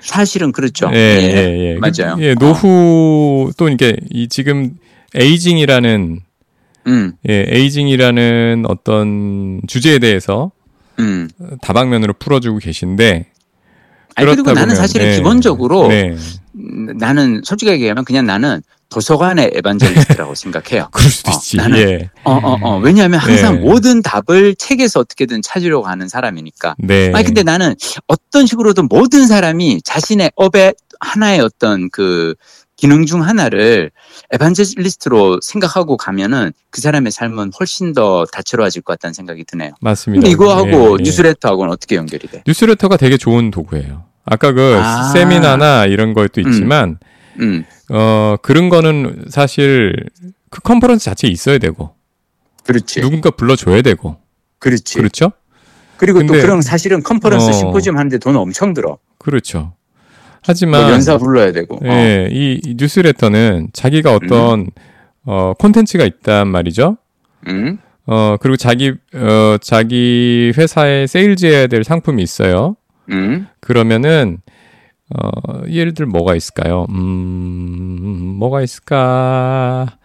[0.00, 0.90] 사실은 그렇죠.
[0.92, 1.78] 예, 예, 예.
[1.78, 2.16] 맞아요.
[2.20, 4.74] 예, 노후 또 이게 이 지금
[5.14, 6.20] aging이라는
[6.86, 10.50] 음, 예, aging이라는 어떤 주제에 대해서
[10.98, 11.28] 음.
[11.62, 13.26] 다방면으로 풀어주고 계신데
[14.16, 15.16] 아니, 그리고 나는 보면, 사실은 네.
[15.16, 16.14] 기본적으로 네,
[16.54, 20.88] 음, 나는 솔직하게 얘기하면 그냥 나는 도서관의 evangelist라고 생각해요.
[20.92, 21.56] 그럴 수도 어, 있지.
[21.56, 22.78] 나는- 예, 어, 어, 어.
[22.78, 23.60] 왜냐하면 항상 네.
[23.62, 26.76] 모든 답을 책에서 어떻게든 찾으려고 하는 사람이니까.
[26.78, 27.10] 네.
[27.12, 27.74] 아니 근데 나는
[28.06, 32.34] 어떤 식으로든 모든 사람이 자신의 업의 하나의 어떤 그
[32.84, 33.90] 기능 중 하나를
[34.30, 39.70] 에반젤리스트로 생각하고 가면은 그 사람의 삶은 훨씬 더 다채로워질 것 같다는 생각이 드네요.
[39.80, 40.28] 맞습니다.
[40.28, 41.02] 이거하고 예, 예.
[41.02, 42.42] 뉴스레터하고는 어떻게 연결이 돼?
[42.46, 44.04] 뉴스레터가 되게 좋은 도구예요.
[44.26, 45.04] 아까 그 아.
[45.14, 46.46] 세미나나 이런 것도 음.
[46.50, 46.98] 있지만
[47.40, 49.94] 음, 어 그런 거는 사실
[50.50, 51.94] 그 컨퍼런스 자체에 있어야 되고
[52.64, 53.00] 그렇지.
[53.00, 54.18] 누군가 불러줘야 되고
[54.58, 54.96] 그렇지.
[54.96, 55.32] 그렇죠?
[55.96, 57.52] 그리고 또 근데- 그런 사실은 컨퍼런스 어.
[57.52, 58.98] 심포지엄 하는데 돈 엄청 들어.
[59.18, 59.72] 그렇죠.
[60.44, 61.76] 뭐 하지만 연사 불러야 되고.
[61.76, 61.88] 어.
[61.88, 64.68] 예, 이, 이 뉴스레터는 자기가 어떤
[65.24, 66.98] 어 콘텐츠가 있단 말이죠.
[67.48, 72.76] 음, 어 그리고 자기 어 자기 회사에 세일즈해야 될 상품이 있어요.
[73.10, 74.38] 음, 그러면은
[75.10, 76.86] 어 예를 들 뭐가 있을까요?
[76.90, 79.96] 음 뭐가 있을까?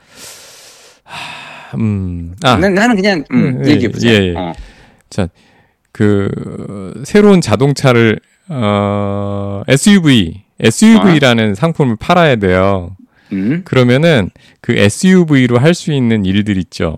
[1.04, 4.10] 하, 음, 아, 난, 나는 그냥 음, 예, 얘기해 보자.
[4.10, 4.36] 예, 예.
[4.38, 4.54] 어.
[5.92, 12.96] 그 새로운 자동차를 어 SUV SUV라는 상품을 팔아야 돼요.
[13.32, 14.30] 음, 그러면은
[14.62, 16.98] 그 SUV로 할 수 있는 일들 있죠.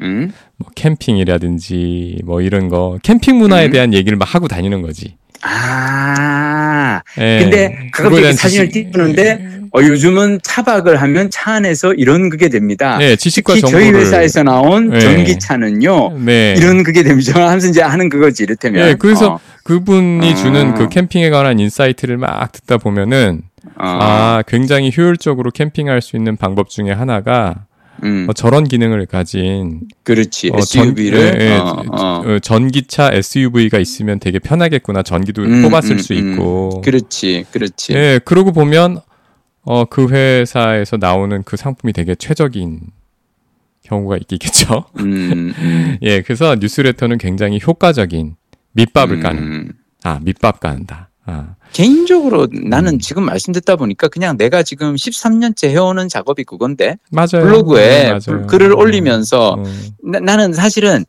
[0.00, 0.32] 음.
[0.56, 3.70] 뭐 캠핑이라든지 뭐 이런 거 캠핑 문화에 음.
[3.70, 5.16] 대한 얘기를 막 하고 다니는 거지.
[5.42, 7.38] 아, 예.
[7.40, 12.96] 근데 가끔씩 사진을 띄우는데 어, 요즘은 차박을 하면 차 안에서 이런 그게 됩니다.
[12.98, 15.00] 네, 지식과 특히 저희 정보를 회사에서 나온 네.
[15.00, 16.18] 전기차는요.
[16.20, 16.54] 네.
[16.56, 17.34] 이런 그게 됩니다.
[17.46, 18.86] 하면서 이제 하는 그거지 이를테면.
[18.86, 20.34] 네, 그래서 어, 그분이 어.
[20.34, 23.42] 주는 그 캠핑에 관한 insight를 막 듣다 보면은
[23.76, 27.66] 어, 아, 굉장히 효율적으로 캠핑할 수 있는 방법 중에 하나가
[28.04, 30.50] 음, 어, 저런 기능을 가진 그렇지.
[30.54, 32.22] 어, 전- SUV를 예, 예, 어, 어.
[32.24, 35.02] 어, 전기차 SUV가 있으면 되게 편하겠구나.
[35.02, 36.32] 전기도 음, 뽑았을 음, 수 음.
[36.34, 36.80] 있고.
[36.82, 37.92] 그렇지, 그렇지.
[37.94, 39.00] 예, 그러고 보면
[39.62, 42.80] 어, 그 회사에서 나오는 그 상품이 되게 최적인
[43.82, 44.84] 경우가 있겠죠.
[44.98, 48.36] 음, 음, 예, 그래서 뉴스레터는 굉장히 효과적인
[48.72, 49.20] 밑밥을 음.
[49.22, 49.72] 까는.
[50.04, 51.10] 아, 밑밥 까는다.
[51.24, 52.98] 아, 개인적으로 나는 음.
[52.98, 57.44] 지금 말씀 듣다 보니까 그냥 내가 지금 13년째 해오는 작업이 그건데 맞아요.
[57.44, 58.46] 블로그에 네, 맞아요.
[58.46, 61.04] 글을 올리면서 음, 나, 나는 사실은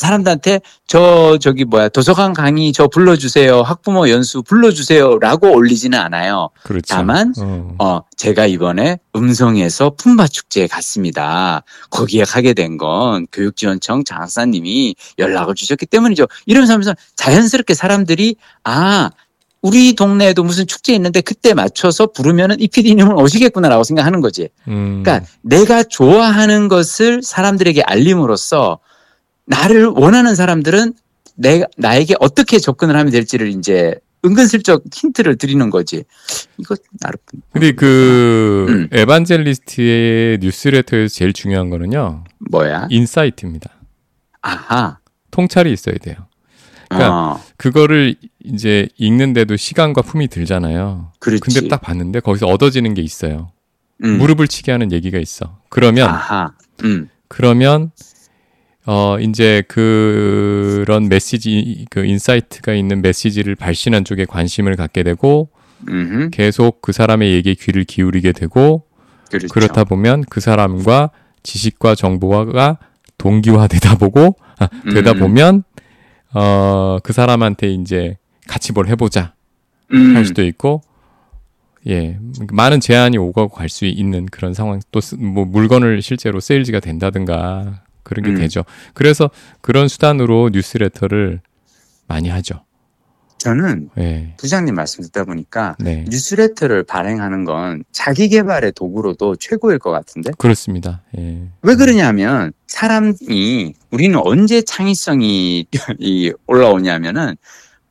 [0.00, 6.50] 사람들한테 저 저기 뭐야 도서관 강의 저 불러주세요 학부모 연수 불러주세요라고 올리지는 않아요.
[6.64, 6.86] 그렇죠.
[6.94, 11.62] 다만 어, 어 제가 이번에 음성에서 품바 축제에 갔습니다.
[11.90, 16.26] 거기에 가게 된 건 교육지원청 장학사님이 연락을 주셨기 때문이죠.
[16.46, 19.10] 이러면서 하면서 자연스럽게 사람들이 아
[19.60, 24.48] 우리 동네에도 무슨 축제 있는데 그때 맞춰서 부르면은 이 PD님은 오시겠구나라고 생각하는 거지.
[24.68, 28.78] 음, 그러니까 내가 좋아하는 것을 사람들에게 알림으로써
[29.50, 30.94] 나를 원하는 사람들은
[31.34, 36.04] 내가 나에게 어떻게 접근을 하면 될지를 이제 은근슬쩍 힌트를 드리는 거지.
[36.58, 37.18] 이거 나름
[37.52, 38.88] 근데 그 음.
[38.92, 42.24] evangelist의 뉴스레터에서 제일 중요한 거는요.
[42.50, 42.86] 뭐야?
[42.90, 43.70] insight입니다.
[44.42, 44.98] 아하.
[45.30, 46.16] 통찰이 있어야 돼요.
[46.88, 51.12] 그러니까 어, 그거를 이제 읽는데도 시간과 품이 들잖아요.
[51.18, 51.40] 그렇지.
[51.40, 53.52] 근데 딱 봤는데 거기서 얻어지는 게 있어요.
[54.04, 54.18] 음.
[54.18, 55.58] 무릎을 치게 하는 얘기가 있어.
[55.70, 56.52] 그러면 아하.
[56.84, 57.08] 음.
[57.28, 57.90] 그러면
[58.86, 65.50] 어 이제 그런 메시지 그 insight가 있는 메시지를 발신한 쪽에 관심을 갖게 되고
[65.88, 66.30] 음.
[66.32, 68.84] 계속 그 사람의 얘기에 귀를 기울이게 되고
[69.28, 69.48] 그렇죠.
[69.48, 71.10] 그렇다 보면 그 사람과
[71.42, 72.78] 지식과 정보가
[73.18, 75.18] 동기화되다 보고 아, 되다 음.
[75.18, 75.62] 보면
[76.34, 78.16] 어 그 사람한테 이제
[78.48, 79.34] 같이 뭘 해보자
[79.92, 80.16] 음.
[80.16, 80.82] 할 수도 있고
[81.86, 82.18] 예
[82.52, 88.24] 많은 제안이 오고 갈 수 있는 그런 상황 또 뭐 물건을 실제로 세일즈가 된다든가 그런
[88.24, 88.36] 게 음.
[88.36, 88.64] 되죠.
[88.92, 89.30] 그래서
[89.62, 91.40] 그런 수단으로 뉴스레터를
[92.08, 92.64] 많이 하죠.
[93.38, 94.34] 저는 예.
[94.36, 96.04] 부장님 말씀 듣다 보니까 네.
[96.10, 100.32] 뉴스레터를 발행하는 건 자기 개발의 도구로도 최고일 것 같은데?
[100.36, 101.00] 그렇습니다.
[101.16, 101.48] 예.
[101.62, 105.66] 왜 그러냐면 사람이 우리는 언제 창의성이
[105.98, 107.36] 이 올라오냐면은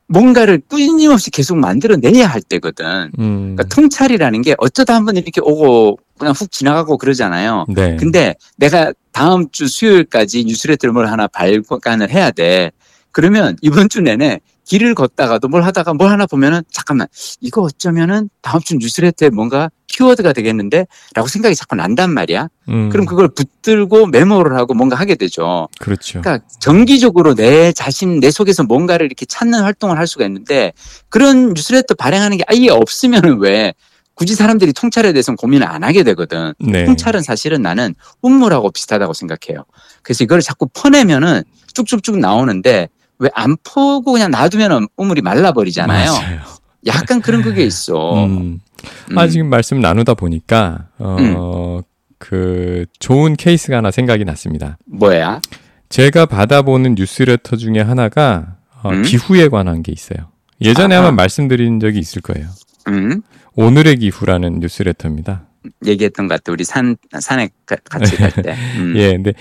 [0.10, 3.12] 뭔가를 끊임없이 계속 만들어내야 할 때거든.
[3.20, 3.56] 음.
[3.56, 7.66] 그러니까 통찰이라는 게 어쩌다 한번 이렇게 오고 그냥 훅 지나가고 그러잖아요.
[7.70, 7.96] 네.
[7.96, 12.72] 근데 내가 다음 주 수요일까지 뉴스레터를 뭘 하나 발간을 해야 돼.
[13.12, 17.08] 그러면 이번 주 내내 길을 걷다가도 뭘 하다가 뭘 하나 보면은 잠깐만
[17.40, 22.48] 이거 어쩌면은 다음 주 뉴스레터에 뭔가 키워드가 되겠는데 라고 생각이 자꾸 난단 말이야.
[22.70, 22.90] 음.
[22.90, 25.68] 그럼 그걸 붙들고 메모를 하고 뭔가 하게 되죠.
[25.80, 26.22] 그렇죠.
[26.22, 30.74] 그러니까 정기적으로 내 자신 내 속에서 뭔가를 이렇게 찾는 활동을 할 수가 있는데
[31.10, 33.74] 그런 뉴스레터 발행하는 게 아예 없으면은 왜
[34.14, 36.54] 굳이 사람들이 통찰에 대해서는 고민을 안 하게 되거든.
[36.60, 36.86] 네.
[36.86, 39.64] 통찰은 사실은 나는 운물하고 비슷하다고 생각해요.
[40.04, 46.12] 그래서 이걸 자꾸 퍼내면은 쭉쭉쭉 나오는데 왜 안 퍼고 그냥 놔두면은 우물이 말라버리잖아요.
[46.12, 46.40] 맞아요.
[46.86, 48.26] 약간 그런 그게 있어.
[48.26, 48.62] 음.
[49.12, 49.18] 음.
[49.18, 51.80] 아, 지금 말씀 나누다 보니까, 어,
[52.18, 54.78] 그, 좋은 케이스가 하나 생각이 났습니다.
[54.86, 55.42] 뭐야?
[55.90, 59.02] 제가 받아보는 뉴스레터 중에 하나가, 어, 음?
[59.04, 60.30] 기후에 관한 게 있어요.
[60.62, 60.96] 예전에.
[60.96, 62.48] 아마 말씀드린 적이 있을 거예요.
[62.88, 63.22] 음?
[63.56, 65.46] 오늘의 기후라는 뉴스레터입니다.
[65.86, 66.52] 얘기했던 것 같아.
[66.52, 68.56] 우리 산 산에 가- 같이 갈 때.
[68.78, 68.94] 음.
[68.96, 69.34] 예, 근데,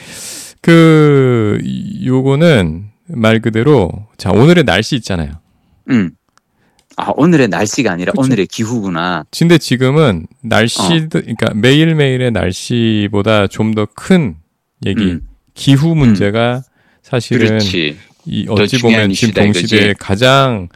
[0.60, 5.32] 그, 이- 요거는 말 그대로, 자, 오늘의 날씨 있잖아요.
[5.90, 6.10] 음.
[7.00, 8.22] 아 오늘의 날씨가 아니라 그쵸.
[8.22, 9.24] 오늘의 기후구나.
[9.36, 11.08] 근데 지금은 날씨, 어.
[11.08, 14.34] 그러니까 매일매일의 날씨보다 좀 더 큰
[14.84, 15.28] 얘기, 음.
[15.54, 16.62] 기후 문제가
[17.02, 17.96] 사실은 그렇지.
[18.26, 19.94] 이더 어찌 보면 지금 동시대에.
[19.98, 20.68] 가장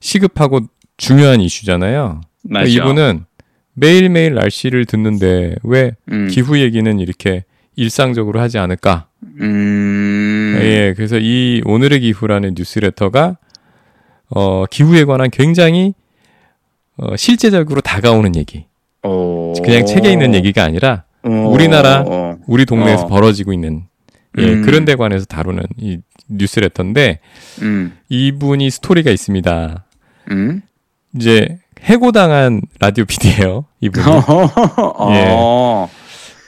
[0.00, 0.60] 시급하고
[0.98, 2.20] 중요한 이슈잖아요.
[2.44, 2.68] 맞아.
[2.68, 3.24] 이분은
[3.74, 6.28] 매일매일 날씨를 듣는데 왜 음.
[6.30, 7.44] 기후 얘기는 이렇게
[7.76, 9.06] 일상적으로 하지 않을까?
[9.40, 10.58] 음.
[10.62, 13.38] 예, 그래서 이 오늘의 기후라는 뉴스레터가
[14.30, 15.94] 어, 기후에 관한 굉장히
[16.96, 18.66] 어, 실제적으로 다가오는 얘기.
[19.02, 19.52] 오.
[19.62, 21.50] 그냥 책에 있는 얘기가 아니라 오.
[21.50, 22.36] 우리나라 어.
[22.46, 23.08] 우리 동네에서 어.
[23.08, 23.84] 벌어지고 있는
[24.38, 24.62] 예, 음.
[24.62, 27.18] 그런 데 관해서 다루는 이 뉴스레터인데
[27.62, 27.96] 음.
[28.08, 29.84] 이분이 스토리가 있습니다.
[30.30, 30.62] 음.
[31.16, 33.64] 이제 해고당한 라디오 PD예요.
[33.80, 34.06] 이분이
[34.78, 35.88] 어.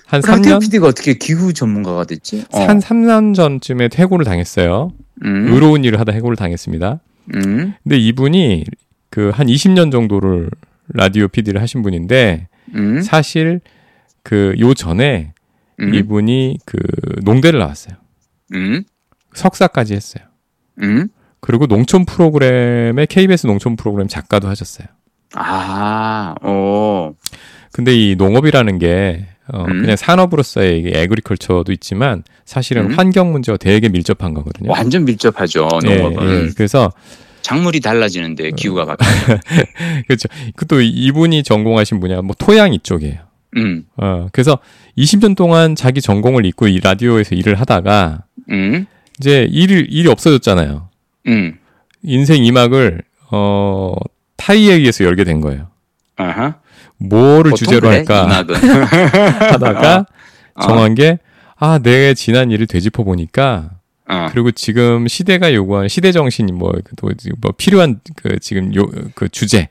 [0.07, 2.45] 한 라디오 3년 PD가 어떻게 기후 전문가가 됐지?
[2.53, 2.61] 어.
[2.61, 4.92] 한 3년 전쯤에 해고를 당했어요.
[5.25, 5.53] 음.
[5.53, 7.01] 의로운 일을 하다 해고를 당했습니다.
[7.35, 7.74] 음.
[7.82, 8.64] 근데 이분이
[9.11, 10.48] 그 한 20년 정도를
[10.88, 13.00] 라디오 PD를 하신 분인데 음.
[13.02, 13.61] 사실
[14.22, 15.35] 그 요 전에
[15.80, 15.94] 음.
[15.94, 16.78] 이분이 그
[17.22, 17.96] 농대를 나왔어요.
[18.54, 18.85] 음.
[19.35, 20.24] 석사까지 했어요.
[20.82, 21.08] 음.
[21.40, 24.87] 그리고 농촌 프로그램의 KBS 농촌 프로그램 작가도 하셨어요.
[25.35, 26.35] 아.
[26.42, 27.14] 오.
[27.72, 29.83] 근데 이 농업이라는 게 어, 음.
[29.83, 32.98] 그냥 산업으로서의 이게 에그리컬처도 있지만 사실은 음.
[32.98, 34.70] 환경 문제와 되게 밀접한 거거든요.
[34.70, 35.68] 완전 밀접하죠.
[35.87, 36.46] 예, 농업은.
[36.48, 36.50] 예.
[36.57, 36.92] 그래서
[37.42, 39.05] 작물이 달라지는데 기후가 바뀌.
[40.07, 40.28] 그렇죠.
[40.57, 43.18] 그 또 이분이 전공하신 분야 뭐 토양 이쪽이에요.
[43.57, 43.85] 음.
[43.96, 44.59] 어, 그래서
[44.96, 48.87] 20년 동안 자기 전공을 잊고 이 라디오에서 일을 하다가 음.
[49.18, 50.88] 이제 일이 일이 없어졌잖아요.
[51.26, 51.59] 음.
[52.05, 53.94] 인생 이막을 어
[54.37, 55.68] 타이에 의해서 열게 된 거예요.
[56.16, 56.55] 아하.
[57.08, 58.28] 뭐를 주제로 그래, 할까.
[59.52, 60.06] 하다가
[60.54, 60.62] 어.
[60.62, 61.18] 정한 게
[61.56, 63.70] 아, 내 지난 일을 되짚어 보니까
[64.08, 64.26] 어.
[64.30, 69.68] 그리고 지금 시대가 요구하는 시대 정신이 뭐, 또뭐 필요한 그 지금 요 그 주제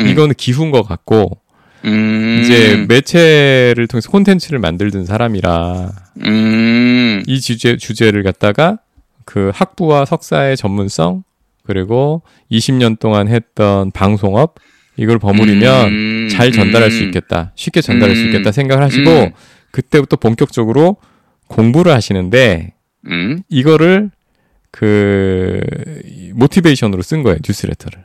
[0.00, 0.06] 음.
[0.06, 1.38] 이거는 기후인 것 같고
[1.84, 2.40] 음.
[2.42, 5.90] 이제 매체를 통해서 콘텐츠를 만들던 사람이라
[6.24, 7.22] 음.
[7.26, 8.78] 이 주제 주제를 갖다가
[9.24, 11.24] 그 학부와 석사의 전문성
[11.64, 14.56] 그리고 20년 동안 했던 방송업
[14.96, 16.28] 이걸 버무리면 음.
[16.30, 17.06] 잘 전달할 수 음.
[17.06, 18.26] 있겠다 쉽게 전달할 수 음.
[18.26, 19.30] 있겠다 생각을 하시고 음.
[19.70, 20.96] 그때부터 본격적으로
[21.48, 22.72] 공부를 하시는데
[23.06, 23.42] 음.
[23.48, 24.10] 이거를
[24.70, 25.60] 그
[26.34, 28.02] 모티베이션으로 쓴 거예요 뉴스레터를.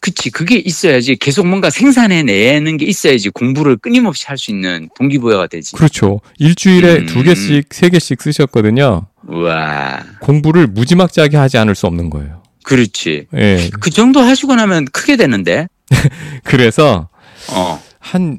[0.00, 0.30] 그치.
[0.30, 1.16] 그게 있어야지.
[1.16, 5.72] 계속 뭔가 생산해 내는 게 있어야지 공부를 끊임없이 할 수 있는 동기부여가 되지.
[5.74, 6.20] 그렇죠.
[6.38, 7.06] 일주일에 음.
[7.06, 9.06] 두 개씩 세 개씩 쓰셨거든요.
[9.26, 10.04] 우와.
[10.20, 12.42] 공부를 무지막지하게 하지 않을 수 없는 거예요.
[12.62, 13.26] 그렇지.
[13.34, 13.70] 예.
[13.80, 15.66] 그 정도 하시고 나면 크게 되는데.
[16.44, 17.08] 그래서
[17.52, 17.80] 어.
[17.98, 18.38] 한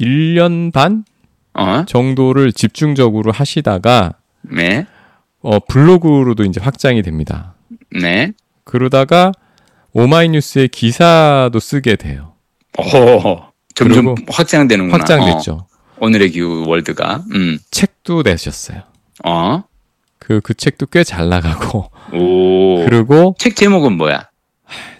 [0.00, 1.04] 1년 반
[1.54, 1.84] 어.
[1.86, 4.86] 정도를 집중적으로 하시다가 네.
[5.40, 7.54] 어 블로그로도 이제 확장이 됩니다.
[7.90, 8.32] 네.
[8.64, 9.32] 그러다가
[9.92, 12.32] 오마이뉴스의 기사도 쓰게 돼요.
[12.78, 13.42] 오.
[13.74, 14.98] 점점 확장되는구나.
[14.98, 15.52] 확장됐죠.
[15.52, 15.66] 어.
[16.00, 17.24] 오늘의 기후 월드가.
[17.32, 17.58] 음.
[17.70, 18.82] 책도 내셨어요.
[19.24, 19.62] 어.
[20.18, 21.90] 그, 그 책도 꽤 잘 나가고.
[22.12, 22.84] 오.
[22.84, 24.28] 그리고 책 제목은 뭐야?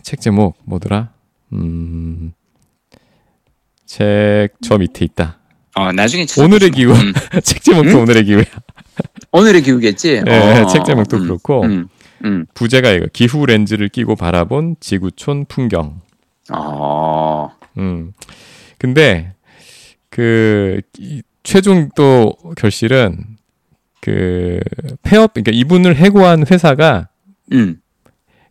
[0.02, 1.10] 책 제목 뭐더라?
[1.52, 2.32] 음,
[3.86, 5.38] 책 저 밑에 있다.
[5.76, 6.26] 어, 나중에.
[6.40, 6.92] 오늘의 기후.
[6.92, 7.12] 음.
[7.42, 8.02] 책 제목도 음?
[8.02, 8.44] 오늘의 기후야.
[9.32, 10.22] 오늘의 기후겠지?
[10.26, 10.66] 예, 어.
[10.66, 11.22] 책 제목도 음.
[11.22, 11.62] 그렇고.
[11.64, 11.88] 음.
[12.24, 12.46] 음.
[12.54, 13.06] 부제가 이거.
[13.12, 16.00] 기후 렌즈를 끼고 바라본 지구촌 풍경.
[16.52, 17.50] 어.
[17.78, 18.12] 음.
[18.78, 19.32] 근데,
[20.10, 23.24] 그, 이 최종 또 결실은,
[24.00, 24.60] 그,
[25.02, 27.08] 폐업, 그러니까 이분을 해고한 회사가
[27.52, 27.80] 음.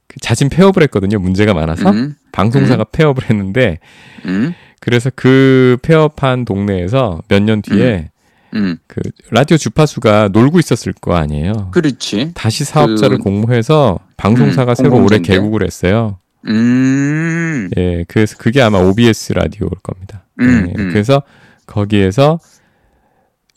[0.07, 1.19] 그 자진 폐업을 했거든요.
[1.19, 3.79] 문제가 많아서 음, 방송사가 폐업을 했는데
[4.25, 8.09] 음, 그래서 그 폐업한 동네에서 몇 년 뒤에
[8.55, 8.77] 음.
[8.87, 8.99] 그
[9.31, 11.69] 라디오 주파수가 놀고 있었을 거 아니에요.
[11.71, 12.31] 그렇지.
[12.35, 15.33] 다시 사업자를 그- 공모해서 방송사가 음, 새로 올해 공공재인데.
[15.33, 16.17] 개국을 했어요.
[16.47, 20.23] 음, 예, 그래서 그게 아마 OBS 라디오일 겁니다.
[20.41, 20.89] 음, 예, 음.
[20.91, 21.23] 그래서
[21.65, 22.39] 거기에서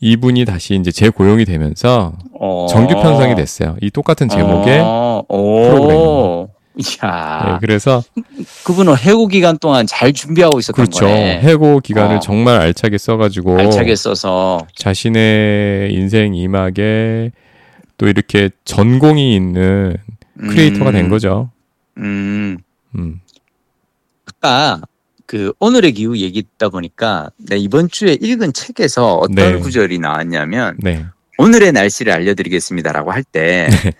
[0.00, 2.66] 이분이 다시 이제 재고용이 되면서 어.
[2.70, 3.76] 정규 편성이 됐어요.
[3.82, 5.22] 이 똑같은 제목의 어.
[5.28, 6.48] 오.
[6.48, 6.55] 이
[7.04, 7.54] 야.
[7.54, 8.02] 예, 그래서
[8.64, 11.06] 그분은 해고 기간 동안 잘 준비하고 있었던 그렇죠.
[11.06, 11.40] 거네.
[11.40, 12.20] 해고 기간을 어.
[12.20, 14.66] 정말 알차게 써가지고 알차게 써서.
[14.74, 17.32] 자신의 인생 이막에
[17.96, 19.96] 또 이렇게 전공이 있는
[20.38, 21.50] 크리에이터가 음, 된 거죠.
[21.96, 22.58] 음.
[22.94, 23.20] 음.
[24.26, 24.82] 아까
[25.26, 29.58] 그 오늘의 기후 얘기 듣다 보니까 내 이번 주에 읽은 책에서 어떤 네.
[29.58, 31.04] 구절이 나왔냐면 네.
[31.38, 33.92] 오늘의 날씨를 알려드리겠습니다라고 할때 네.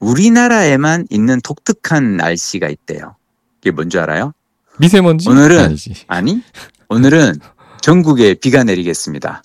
[0.00, 3.16] 우리나라에만 있는 독특한 날씨가 있대요.
[3.60, 4.32] 그게 뭔지 알아요?
[4.78, 5.28] 미세먼지?
[5.28, 5.94] 오늘은- 아니지.
[6.06, 6.42] 아니
[6.88, 7.34] 오늘은
[7.80, 9.42] 전국에 비가 내리겠습니다.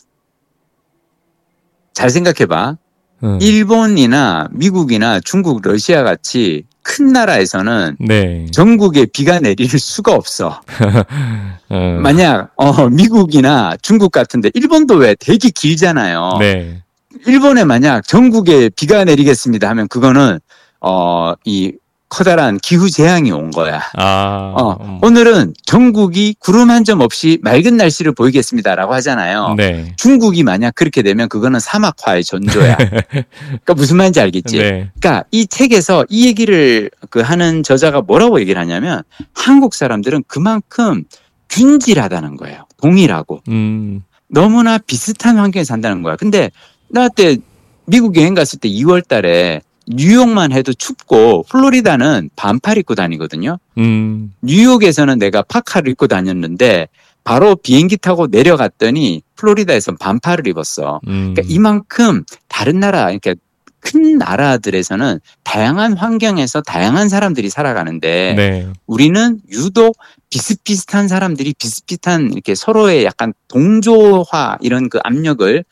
[1.93, 2.77] 잘 생각해봐.
[3.23, 3.39] 음.
[3.41, 8.45] 일본이나 미국이나 중국, 러시아 같이 큰 나라에서는 네.
[8.51, 10.61] 전국에 비가 내릴 수가 없어.
[11.69, 16.37] 어, 만약 어, 미국이나 중국 같은데 일본도 왜 되게 길잖아요.
[16.39, 16.83] 네.
[17.25, 20.39] 일본에 만약 전국에 비가 내리겠습니다 하면 그거는
[20.84, 21.72] 어, 이
[22.10, 23.82] 커다란 기후 재앙이 온 거야.
[23.98, 24.54] 아.
[24.56, 25.00] 어, 음.
[25.02, 29.56] 오늘은 전국이 구름 한 점 없이 맑은 날씨를 보이겠습니다라고 하잖아요.
[29.58, 29.93] 네.
[29.98, 32.76] 중국이 만약 그렇게 되면 그거는 사막화의 전조야.
[32.78, 34.58] 그러니까 무슨 말인지 알겠지?
[34.60, 34.91] 네.
[35.00, 39.02] 그러니까 이 책에서 이 얘기를 그 하는 저자가 뭐라고 얘기를 하냐면
[39.34, 41.06] 한국 사람들은 그만큼
[41.50, 42.65] 균질하다는 거예요.
[42.82, 44.02] 동일하고 음.
[44.28, 46.15] 너무나 비슷한 환경에 산다는 거야.
[46.17, 46.52] 근데
[46.89, 47.38] 나 그때
[47.86, 53.58] 미국 여행 갔을 때 2월 달에 뉴욕만 해도 춥고 플로리다는 반팔 입고 다니거든요.
[53.78, 54.34] 음.
[54.41, 56.88] 뉴욕에서는 내가 파카를 입고 다녔는데
[57.24, 61.00] 바로 비행기 타고 내려갔더니 플로리다에선 반팔을 입었어.
[61.08, 61.34] 음.
[61.34, 63.36] 그러니까 이만큼 다른 나라, 그러니까
[63.80, 68.67] 큰 나라들에서는 다양한 환경에서 다양한 사람들이 살아가는데 네.
[68.88, 69.98] 우리는 유독
[70.30, 75.65] 비슷비슷한 사람들이 비슷비슷한 이렇게 서로의 약간 동조화 이런 그 압력을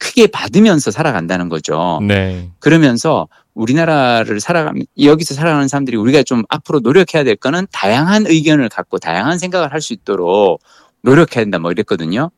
[0.00, 2.00] 크게 받으면서 살아간다는 거죠.
[2.02, 2.48] 네.
[2.58, 8.98] 그러면서 우리나라를 살아가면 여기서 살아가는 사람들이 우리가 좀 앞으로 노력해야 될 거는 다양한 의견을 갖고
[8.98, 10.62] 다양한 생각을 할 수 있도록
[11.02, 12.30] 노력해야 된다 뭐 이랬거든요.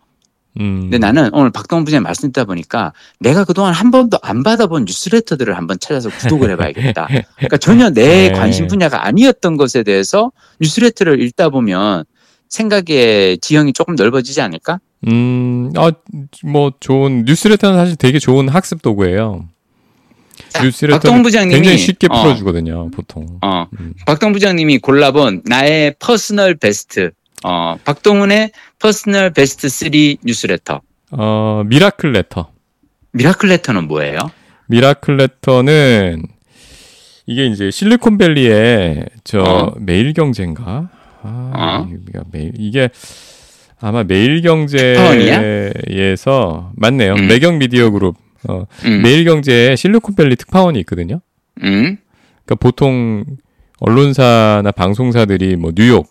[0.61, 0.83] 음.
[0.83, 5.57] 근데 나는 오늘 박동훈 부장님 말씀 듣다 보니까 내가 그동안 한 번도 안 받아본 뉴스레터들을
[5.57, 7.07] 한번 찾아서 구독을 해봐야겠다.
[7.37, 8.33] 그러니까 전혀 내 네.
[8.33, 12.05] 관심 분야가 아니었던 것에 대해서 뉴스레터를 읽다 보면
[12.49, 14.79] 생각의 지형이 조금 넓어지지 않을까?
[15.09, 15.91] 음, 아,
[16.45, 19.49] 뭐 좋은 뉴스레터는 사실 되게 좋은 학습 도구예요.
[20.91, 23.39] 박동훈 부장님이 굉장히 쉽게 어, 풀어주거든요, 보통.
[23.43, 23.95] 어, 음.
[24.07, 27.11] 박동훈 부장님이 골라본 나의 personal best.
[27.45, 29.91] 어, 박동훈의 personal best 3
[30.23, 30.81] 뉴스레터.
[31.13, 32.51] 어, 미라클 레터.
[33.13, 34.19] 미라클 레터는 뭐예요?
[34.67, 36.23] 미라클 레터는
[37.27, 39.75] 이게 이제 실리콘밸리의 저 어.
[39.79, 40.91] 매일경제인가?
[41.23, 41.89] 아, 어.
[42.33, 42.89] 매일 이게
[43.83, 44.05] 아마?
[45.23, 47.15] 매일경제에서 맞네요.
[47.15, 47.27] 음.
[47.27, 48.17] 매경 미디어 그룹.
[48.49, 51.21] 어, 음, 매일경제에 실리콘밸리 특파원이 있거든요.
[51.63, 51.99] 음,
[52.45, 53.25] 그러니까 보통
[53.79, 56.09] 언론사나 방송사들이 뭐 뉴욕,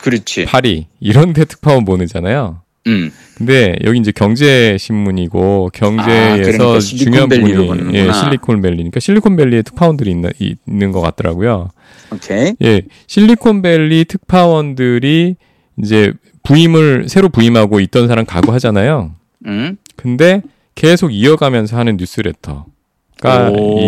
[0.00, 0.44] 그렇지.
[0.46, 2.60] 파리 이런 데 특파원 보내잖아요.
[2.86, 7.96] 음, 근데 여기 이제 경제 신문이고 아, 경제에서 그러니까 중요한 부분이.
[7.96, 11.70] 예, 실리콘밸리니까 실리콘밸리에 특파원들이 있는, 있는 것 같더라고요.
[12.12, 12.52] 오케이.
[12.62, 15.36] 예, 실리콘밸리 특파원들이
[15.82, 16.12] 이제
[16.44, 19.12] 부임을 새로 부임하고 있던 사람 가고 하잖아요.
[19.46, 20.42] 음, 근데
[20.74, 23.80] 계속 이어가면서 하는 뉴스레터가 오,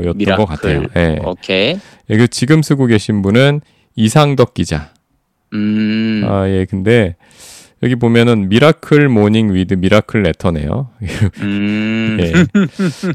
[0.00, 0.36] 이거였던 미라클.
[0.36, 0.84] 것 같아요.
[0.96, 1.18] 예.
[1.24, 1.78] 오케이.
[2.10, 3.60] 예, 그 지금 쓰고 계신 분은
[3.96, 4.90] 이상덕 기자.
[5.54, 7.16] 음, 아, 예, 근데
[7.82, 10.90] 여기 보면은 miracle morning with 미라클 레터네요.
[11.40, 12.32] 음, 예.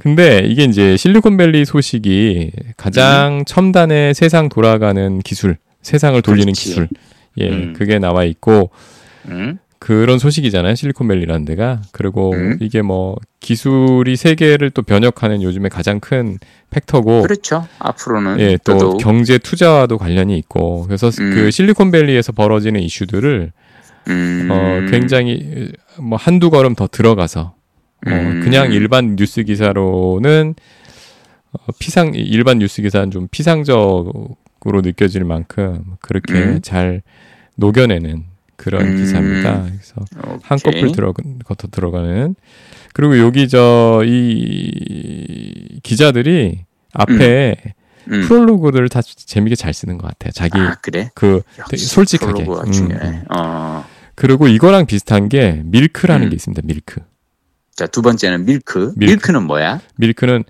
[0.02, 6.66] 근데 이게 이제 실리콘밸리 소식이 가장 첨단의 세상 돌아가는 기술, 세상을 돌리는 그렇지.
[6.70, 6.88] 기술.
[7.38, 7.74] 예, 음.
[7.74, 8.72] 그게 나와 있고
[9.30, 10.76] 음, 그런 소식이잖아요.
[10.76, 11.82] 실리콘밸리라는 데가.
[11.92, 12.58] 그리고 음.
[12.62, 16.38] 이게 뭐 기술이 세계를 또 변혁하는 요즘에 가장 큰
[16.70, 17.68] 팩터고 그렇죠.
[17.80, 18.98] 앞으로는 예, 또 더더욱.
[19.00, 21.32] 경제 투자와도 관련이 있고 그래서 음.
[21.34, 23.52] 그 실리콘밸리에서 벌어지는 이슈들을
[24.08, 27.54] 음, 어, 굉장히 뭐 한두 걸음 더 들어가서
[28.08, 28.42] 어, 음.
[28.44, 30.56] 그냥 일반 뉴스 기사로는
[31.54, 34.12] 어, 피상 일반 뉴스 기사는 좀 피상적
[34.68, 36.60] 으로 느껴질 만큼 그렇게 음.
[36.62, 37.02] 잘
[37.56, 38.26] 녹여내는
[38.58, 38.98] 그런 음.
[38.98, 39.64] 기사입니다.
[39.64, 40.40] 그래서 오케이.
[40.44, 42.36] 한꺼풀 들어 겉어 들어가는
[42.94, 46.60] 그리고 여기 저 이 기자들이
[46.94, 47.56] 앞에
[48.12, 48.22] 음.
[48.28, 50.32] 프롤로그를 다 재미있게 잘 쓰는 것 같아요.
[50.32, 51.10] 자기 아, 그래?
[51.16, 51.42] 그
[51.76, 52.44] 솔직하게.
[52.44, 53.02] 프롤로그가 음, 중요해.
[53.08, 53.24] 음.
[53.36, 53.86] 어.
[54.16, 56.30] 그리고 이거랑 비슷한 게 밀크라는 음.
[56.30, 56.62] 게 있습니다.
[56.66, 57.02] 밀크.
[57.76, 58.94] 자, 두 번째는 밀크.
[58.98, 59.12] 밀크.
[59.14, 59.32] 밀크.
[59.32, 59.80] 는 뭐야?
[59.98, 60.44] 밀크는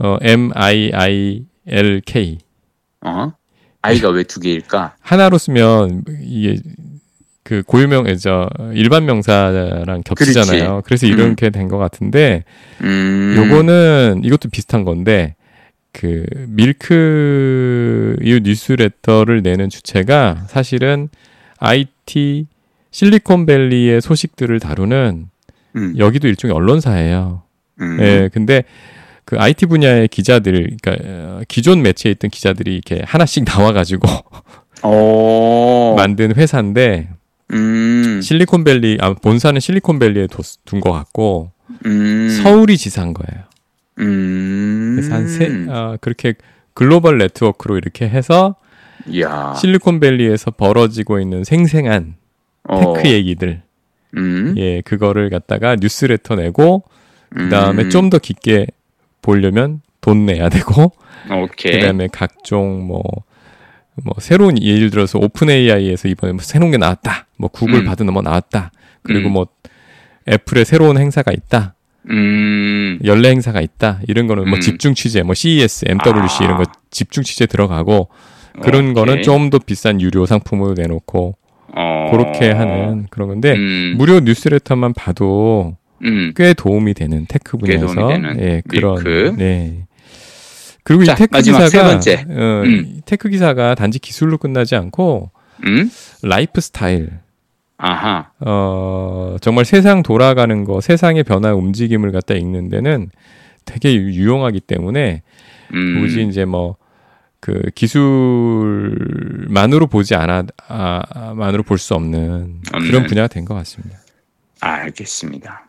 [0.00, 2.38] 어, M I I L K
[3.04, 3.32] 어?
[3.82, 4.96] 아이가 왜 두 개일까?
[5.00, 6.58] 하나로 쓰면 이게
[7.44, 10.82] 그 고유명 저 일반 명사랑 겹치잖아요.
[10.84, 11.12] 그래서 음.
[11.12, 12.44] 이렇게 된것 같은데
[12.82, 13.34] 음.
[13.38, 15.34] 요거는 이것도 비슷한 건데
[15.92, 21.08] 그 밀크 이 뉴스레터를 내는 주체가 사실은
[21.58, 22.46] IT
[22.90, 25.26] 실리콘밸리의 소식들을 다루는
[25.76, 25.94] 음.
[25.98, 27.42] 여기도 일종의 언론사예요.
[27.80, 27.98] 음.
[28.00, 28.64] 예, 근데
[29.28, 34.08] 그 IT 분야의 기자들, 그러니까 어, 기존 매체에 있던 기자들이 이렇게 하나씩 나와가지고
[34.84, 35.94] 오.
[35.98, 37.10] 만든 회사인데
[37.52, 38.22] 음.
[38.22, 40.28] 실리콘밸리, 아, 본사는 실리콘밸리에
[40.64, 41.50] 둔 것 같고
[41.84, 42.40] 음.
[42.42, 43.44] 서울이 지사인 거예요.
[43.98, 44.96] 음.
[44.96, 46.32] 그래서 한 세, 아, 그렇게
[46.72, 48.56] 글로벌 네트워크로 이렇게 해서
[49.20, 49.52] 야.
[49.60, 52.14] 실리콘밸리에서 벌어지고 있는 생생한
[52.66, 52.94] 어.
[52.94, 53.60] tech 얘기들,
[54.16, 54.54] 음.
[54.56, 56.84] 예, 그거를 갖다가 뉴스레터 내고
[57.28, 57.90] 그 다음에 음.
[57.90, 58.68] 좀더 깊게
[59.22, 60.92] 보려면 돈 내야 되고
[61.30, 61.72] 오케이.
[61.72, 63.02] 그다음에 각종 뭐,
[64.02, 67.26] 뭐 새로운 예를 들어서 OpenAI에서 이번에 뭐 새로운 게 나왔다.
[67.36, 67.84] 뭐 구글 음.
[67.84, 68.70] 바드는 뭐 나왔다.
[69.02, 69.32] 그리고 음.
[69.34, 69.46] 뭐
[70.28, 71.74] 애플의 새로운 행사가 있다.
[72.10, 72.98] 음.
[73.04, 74.00] 연례 행사가 있다.
[74.08, 74.60] 이런 거는 뭐 음.
[74.60, 76.44] 집중 취재, 뭐 CES, MWC 아.
[76.44, 78.08] 이런 거 집중 취재 들어가고
[78.62, 78.94] 그런 오케이.
[78.94, 81.36] 거는 좀 더 비싼 유료 상품으로 내놓고
[81.76, 82.08] 어.
[82.10, 83.94] 그렇게 하는 그런 건데 음.
[83.98, 86.32] 무료 뉴스레터만 봐도 음.
[86.36, 89.34] 꽤 도움이 되는 tech 꽤 분야에서 도움이 되는 예, 그런 밀크.
[89.36, 89.84] 네.
[90.84, 92.24] 그리고 자, 이 tech 기사가 세 번째.
[92.28, 92.84] 어, 음.
[92.86, 95.30] 이 tech 기사가 단지 기술로 끝나지 않고
[95.66, 95.90] 음.
[96.22, 97.10] 라이프 스타일
[97.76, 98.30] 아하.
[98.40, 103.10] 어, 정말 세상 돌아가는 거, 세상의 변화, 움직임을 갖다 읽는 데는
[103.64, 105.22] 되게 유- 유용하기 때문에
[105.74, 106.00] 음.
[106.00, 106.76] 굳이 이제 뭐
[107.40, 107.70] 그
[108.68, 113.06] 기술만으로 보지 않아 아, 아, 만으로 볼 수 없는 그런 없는.
[113.06, 113.96] 분야가 된 것 같습니다.
[114.60, 115.67] 알겠습니다.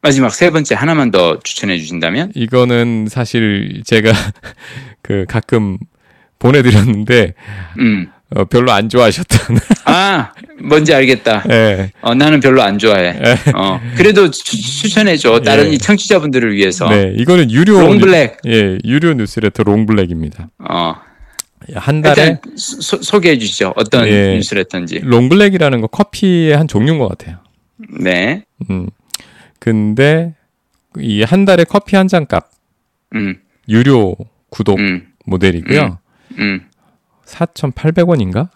[0.00, 2.30] 마지막 세 번째 하나만 더 추천해 주신다면?
[2.34, 4.12] 이거는 사실 제가
[5.02, 5.78] 그 가끔
[6.38, 7.34] 보내드렸는데
[7.78, 8.08] 음.
[8.36, 9.56] 어, 별로 안 좋아하셨던.
[9.86, 10.32] 아,
[10.62, 11.44] 뭔지 알겠다.
[11.50, 11.90] 예.
[12.02, 13.18] 어, 나는 별로 안 좋아해.
[13.54, 15.70] 어, 그래도 추, 천해줘 다른 예.
[15.70, 16.88] 이 청취자분들을 위해서.
[16.90, 18.38] 네, 이거는 유료 롱블랙.
[18.44, 20.48] 뉴- 예, 유료 뉴스레터 롱블랙입니다.
[20.58, 20.94] 어,
[21.74, 23.72] 한 달에 소, 소개해 주시죠.
[23.76, 24.34] 어떤 예.
[24.34, 25.00] 뉴스레터인지.
[25.04, 27.38] 롱블랙이라는 거 커피의 한 종류인 것 같아요.
[27.98, 28.44] 네.
[28.68, 28.88] 음.
[29.60, 30.34] 근데
[30.98, 32.50] 이 한 달에 커피 한 잔 값
[33.14, 34.16] 음, 유료
[34.50, 35.98] 구독 음, 모델이고요.
[36.38, 36.60] 음,
[37.26, 38.48] 4,800원인가?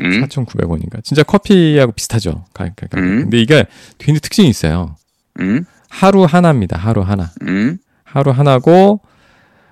[0.00, 1.02] 음, 4,900원인가?
[1.04, 2.44] 진짜 커피하고 비슷하죠.
[2.54, 2.94] 가격.
[2.96, 3.22] 음.
[3.22, 3.66] 근데 이게
[3.98, 4.96] 굉장히 특징이 있어요.
[5.40, 6.78] 음, 하루 하나입니다.
[6.78, 7.30] 하루 하나.
[7.42, 9.00] 음, 하루 하나고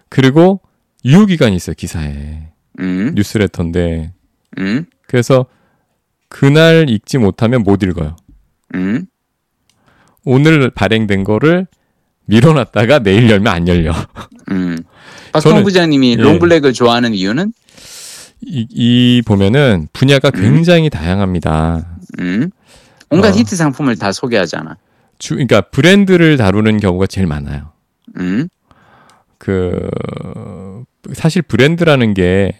[0.08, 0.60] 그리고
[1.04, 1.74] 유효 기간이 있어요.
[1.76, 2.48] 기사에.
[2.78, 4.12] 음, 뉴스레터인데.
[4.58, 5.46] 음, 그래서
[6.28, 8.16] 그날 읽지 못하면 못 읽어요.
[8.74, 9.06] 음.
[10.24, 11.66] 오늘 발행된 거를
[12.26, 13.92] 밀어놨다가 내일 열면 안 열려.
[14.50, 14.78] 음.
[15.32, 16.22] 박성 부장님이 예.
[16.22, 17.52] 롱블랙을 좋아하는 이유는?
[18.42, 21.96] 이, 이 보면은 분야가 굉장히 다양합니다.
[22.18, 22.50] 음.
[23.10, 23.38] 온갖 어.
[23.38, 24.76] 히트 상품을 다 소개하잖아.
[25.18, 27.72] 주, 그러니까 브랜드를 다루는 경우가 제일 많아요.
[28.16, 28.48] 음,
[29.38, 29.88] 그
[31.14, 32.52] 사실 브랜드라는 게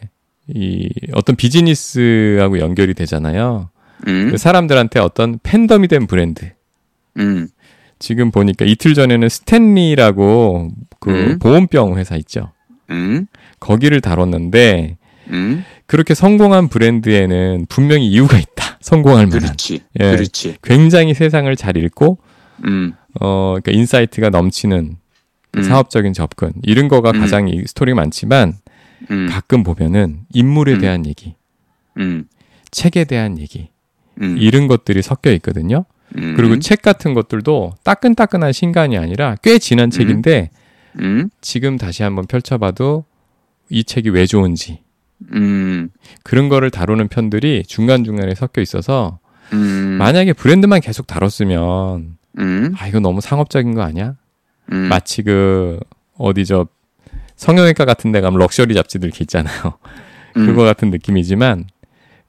[0.49, 3.71] 이 어떤 비즈니스하고 연결이 되잖아요.
[4.09, 6.53] 음, 그 사람들한테 어떤 팬덤이 된 브랜드.
[7.19, 7.49] 음,
[7.99, 11.39] 지금 보니까 이틀 전에는 스탠리라고 그 음.
[11.39, 12.53] 보온병 회사 있죠.
[12.91, 13.27] 음,
[13.61, 14.97] 거기를 다뤘는데
[15.29, 15.65] 음.
[15.87, 18.79] 그렇게 성공한 브랜드에는 분명히 이유가 있다.
[18.81, 19.41] 성공할 만한.
[19.41, 19.81] 그렇지.
[20.01, 20.11] 예.
[20.11, 20.57] 그렇지.
[20.63, 22.19] 굉장히 세상을 잘 읽고
[22.65, 24.97] 음, 어 그러니까 insight가 넘치는
[25.53, 25.63] 그 음.
[25.63, 27.21] 사업적인 접근 이런 거가 음.
[27.21, 28.55] 가장 이 스토리가 많지만
[29.11, 30.81] 음, 가끔 보면은 인물에 음.
[30.81, 31.35] 대한 얘기,
[31.99, 32.25] 음,
[32.71, 33.69] 책에 대한 얘기
[34.21, 35.85] 음, 이런 것들이 섞여 있거든요.
[36.17, 40.51] 음, 그리고 책 같은 것들도 따끈따끈한 신간이 아니라 꽤 지난 책인데
[41.01, 43.05] 음, 지금 다시 한번 펼쳐봐도
[43.71, 44.81] 이 책이 왜 좋은지.
[45.33, 45.89] 음,
[46.23, 49.19] 그런 거를 다루는 편들이 중간중간에 섞여 있어서
[49.53, 54.17] 음, 만약에 브랜드만 계속 다뤘으면 음, 아 이거 너무 상업적인 거 아니야?
[54.73, 55.79] 음, 마치 그
[56.17, 56.67] 어디 저
[57.37, 59.79] 성형외과 같은 데 가면 럭셔리 잡지들 이렇게 있잖아요.
[60.37, 61.67] 음, 그거 같은 느낌이지만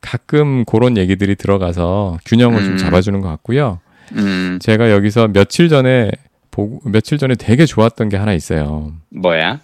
[0.03, 2.77] 가끔 그런 얘기들이 들어가서 균형을 좀 음.
[2.77, 3.79] 잡아주는 것 같고요.
[4.11, 6.11] 음, 제가 여기서 며칠 전에
[6.51, 8.91] 보고 며칠 전에 되게 좋았던 게 하나 있어요.
[9.09, 9.61] 뭐야?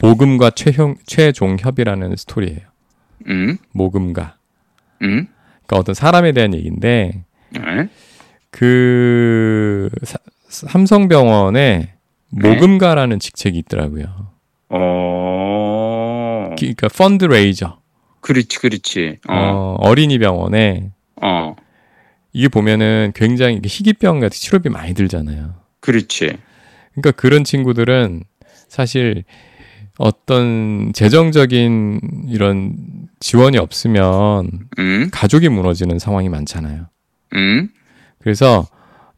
[0.00, 2.60] 모금과 최형, 최종협이라는 스토리예요.
[3.28, 4.34] 음, 모금가.
[5.02, 5.28] 음,
[5.66, 7.88] 그러니까 어떤 사람에 대한 얘기인데 네.
[8.50, 10.18] 그 사-
[10.48, 11.94] 삼성병원에
[12.30, 14.04] 모금가라는 직책이 있더라고요.
[14.70, 17.78] 어, 기- 그러니까 펀드레이저.
[18.20, 19.18] 그렇지, 그렇지.
[19.28, 20.90] 어, 어, 어린이 병원에
[21.20, 21.56] 어,
[22.32, 25.54] 이게 보면은 굉장히 희귀병 같은 치료비 많이 들잖아요.
[25.80, 26.36] 그렇지.
[26.92, 28.24] 그러니까 그런 친구들은
[28.68, 29.24] 사실
[29.98, 32.76] 어떤 재정적인 이런
[33.20, 36.86] 지원이 없으면 음, 가족이 무너지는 상황이 많잖아요.
[37.34, 37.68] 음,
[38.18, 38.66] 그래서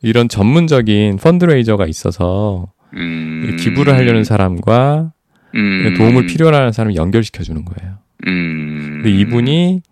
[0.02, 3.56] 이런 전문적인 펀드레이저가 있어서 음.
[3.60, 5.12] 기부를 하려는 사람과
[5.54, 7.98] 음, 도움을 필요로 하는 사람을 연결시켜 주는 거예요.
[8.26, 9.00] 음.
[9.02, 9.82] 근데 이분이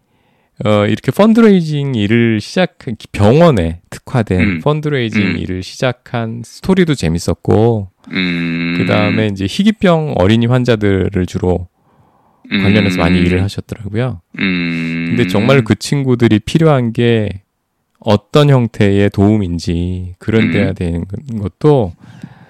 [0.65, 4.61] 어, 이렇게 펀드레이징 일을 시작한 병원에 특화된 음.
[4.61, 5.37] 펀드레이징 음.
[5.39, 8.75] 일을 시작한 스토리도 재밌었고 음.
[8.77, 11.69] 그 다음에 이제 희귀병 어린이 환자들을 주로
[12.51, 14.21] 관련해서 많이 일을 하셨더라고요.
[14.39, 15.07] 음.
[15.11, 17.43] 근데 정말 그 친구들이 필요한 게
[18.01, 20.53] 어떤 형태의 도움인지 그런 음.
[20.53, 21.05] 데야 되는
[21.41, 21.93] 것도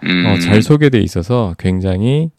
[0.04, 0.26] 음.
[0.26, 2.30] 어, 잘 소개돼 있어서 굉장히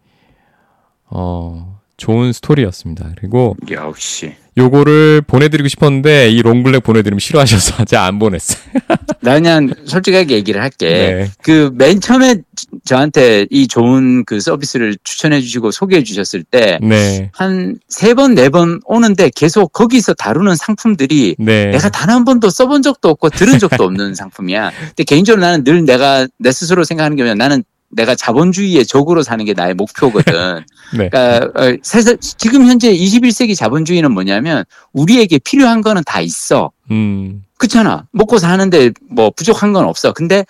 [1.05, 3.11] 어, 좋은 스토리였습니다.
[3.17, 4.33] 그리고 역시.
[4.57, 8.59] 요거를 보내드리고 싶었는데 이 롱블랙 보내드리면 싫어하셔서 제가 안 보냈어요.
[9.21, 10.87] 나 그냥 솔직하게 얘기를 할게.
[10.89, 11.31] 네.
[11.43, 12.37] 그맨 처음에
[12.83, 18.81] 저한테 이 좋은 그 서비스를 추천해 주시고 소개해 주셨을 때 네, 한세 번, 네 번
[18.85, 23.83] 오는데 계속 거기서 다루는 상품들이 네, 내가 단 한 번도 써본 적도 없고 들은 적도
[23.85, 24.71] 없는 상품이야.
[24.87, 27.35] 근데 개인적으로 나는 늘 내가 내 스스로 생각하는 게 뭐냐.
[27.35, 30.63] 나는 내가 자본주의의 적으로 사는 게 나의 목표거든.
[30.97, 34.63] 네, 그러니까 어, 세상- 지금 현재 21세기 자본주의는 뭐냐면
[34.93, 36.71] 우리에게 필요한 거는 다 있어.
[36.91, 38.05] 음, 그렇잖아.
[38.11, 40.13] 먹고 사는데 뭐 부족한 건 없어.
[40.13, 40.45] 근데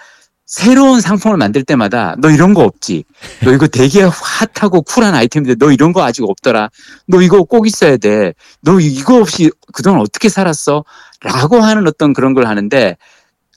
[0.46, 3.04] 새로운 상품을 만들 때마다 너 이런 거 없지.
[3.44, 6.70] 너 이거 되게 핫하고 쿨한 아이템인데 너 이런 거 아직 없더라.
[7.08, 8.34] 너 이거 꼭 있어야 돼.
[8.62, 10.84] 너 이거 없이 그동안 어떻게 살았어?
[11.22, 12.98] 라고 하는 어떤 그런 걸 하는데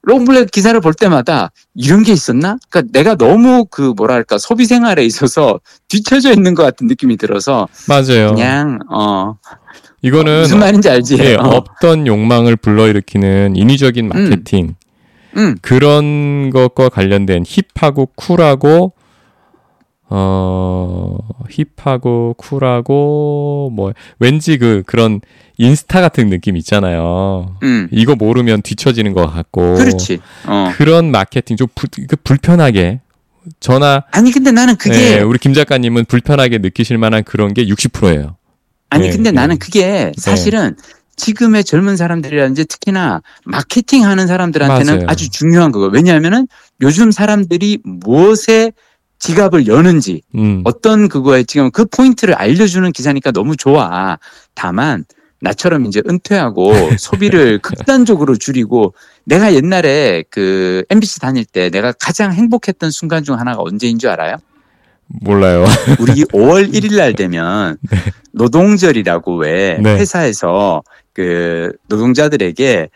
[0.03, 2.59] 롱블랙 기사를 볼 때마다 이런 게 있었나?
[2.69, 8.35] 그러니까 내가 너무 그 뭐랄까 소비 생활에 있어서 뒤처져 있는 것 같은 느낌이 들어서 맞아요.
[8.35, 9.37] 그냥 어
[10.03, 11.19] 이거는 무슨 말인지 알지?
[11.21, 11.43] 예, 어.
[11.45, 14.75] 없던 욕망을 불러일으키는 인위적인 마케팅
[15.37, 15.57] 음.
[15.63, 18.93] 그런 것과 관련된 힙하고 쿨하고
[20.09, 25.21] 어 힙하고 쿨하고 뭐 왠지 그 그런
[25.63, 27.57] 인스타 같은 느낌 있잖아요.
[27.63, 27.89] 음.
[27.93, 30.19] 이거 모르면 뒤처지는 것 같고 그렇지.
[30.47, 30.73] 어.
[30.77, 33.01] 그런 마케팅 좀 불, 그 불편하게
[33.61, 38.37] 저나 아니 근데 나는 그게 예, 우리 김 작가님은 불편하게 느끼실 만한 그런 게 60%예요.
[38.91, 39.41] 아니 네, 근데 네.
[39.41, 40.77] 나는 그게 사실은
[41.17, 45.07] 지금의 젊은 사람들이라든지 특히나 마케팅 하는 사람들한테는 맞아요.
[45.09, 46.49] 아주 중요한 거고 왜냐하면은
[46.81, 48.73] 요즘 사람들이 무엇에
[49.21, 50.63] 지갑을 여는지 음.
[50.65, 54.19] 어떤 그거에 지금 그 포인트를 알려주는 기사니까 너무 좋아.
[54.55, 55.05] 다만
[55.43, 62.91] 나처럼 이제 은퇴하고 소비를 극단적으로 줄이고 내가 옛날에 그 MBC 다닐 때 내가 가장 행복했던
[62.91, 64.37] 순간 중 하나가 언제인 줄 알아요?
[65.09, 65.65] 몰라요.
[66.01, 67.77] 우리 5월 1일 날 되면
[68.33, 69.97] 노동절이라고 왜 네.
[69.97, 70.83] 회사에서
[71.13, 72.89] 그 노동자들에게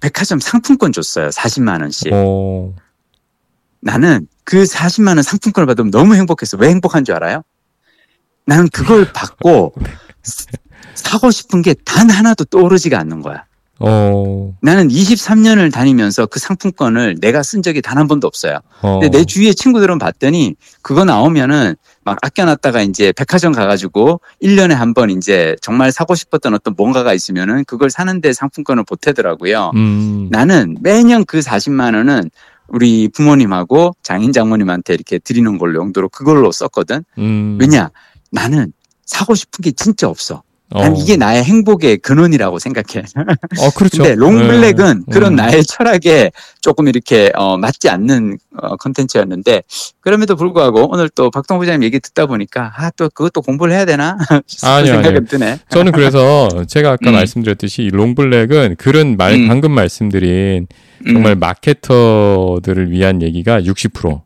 [0.00, 1.30] 백화점 상품권 줬어요.
[1.30, 2.12] 40만 원씩.
[2.12, 2.74] 어,
[3.80, 6.58] 나는 그 40만 원 상품권을 받으면 너무 행복했어.
[6.58, 7.42] 왜 행복한 줄 알아요?
[8.44, 9.74] 나는 그걸 받고
[10.98, 13.44] 사고 싶은 게 단 하나도 떠오르지가 않는 거야.
[13.80, 18.58] 어, 나는 23년을 다니면서 그 상품권을 내가 쓴 적이 단 한 번도 없어요.
[18.82, 18.98] 어.
[18.98, 25.10] 근데 내 주위의 친구들은 봤더니 그거 나오면은 막 아껴놨다가 이제 백화점 가가지고 1년에 한 번
[25.10, 29.70] 이제 정말 사고 싶었던 어떤 뭔가가 있으면은 그걸 사는데 상품권을 보태더라고요.
[29.76, 32.30] 음, 나는 매년 그 40만 원은
[32.66, 37.04] 우리 부모님하고 장인 장모님한테 이렇게 드리는 걸로 용도로 그걸로 썼거든.
[37.18, 37.58] 음.
[37.60, 37.90] 왜냐?
[38.32, 38.72] 나는
[39.06, 40.42] 사고 싶은 게 진짜 없어.
[40.70, 40.96] 난 어.
[40.98, 43.06] 이게 나의 행복의 근원이라고 생각해.
[43.60, 44.02] 어, 그렇죠.
[44.02, 45.12] 근데 롱블랙은 네.
[45.12, 45.36] 그런 음.
[45.36, 49.62] 나의 철학에 조금 이렇게 어, 맞지 않는 어, 컨텐츠였는데
[50.00, 54.18] 그럼에도 불구하고 오늘 또 박동 부장님 얘기 듣다 보니까 아 또 그것도 공부를 해야 되나
[54.64, 55.24] 아니요, 생각이 아니요.
[55.24, 55.58] 드네.
[55.70, 57.14] 저는 그래서 제가 아까 음.
[57.14, 59.48] 말씀드렸듯이 이 롱블랙은 그런 말 음.
[59.48, 60.66] 방금 말씀드린
[61.06, 64.20] 정말 마케터들을 위한 얘기가 60%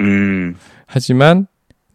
[0.00, 1.46] 음, 하지만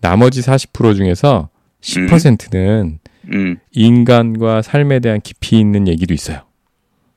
[0.01, 1.49] 나머지 40% 중에서
[1.81, 2.99] 10%는
[3.33, 6.41] 음, 인간과 삶에 대한 깊이 있는 얘기도 있어요.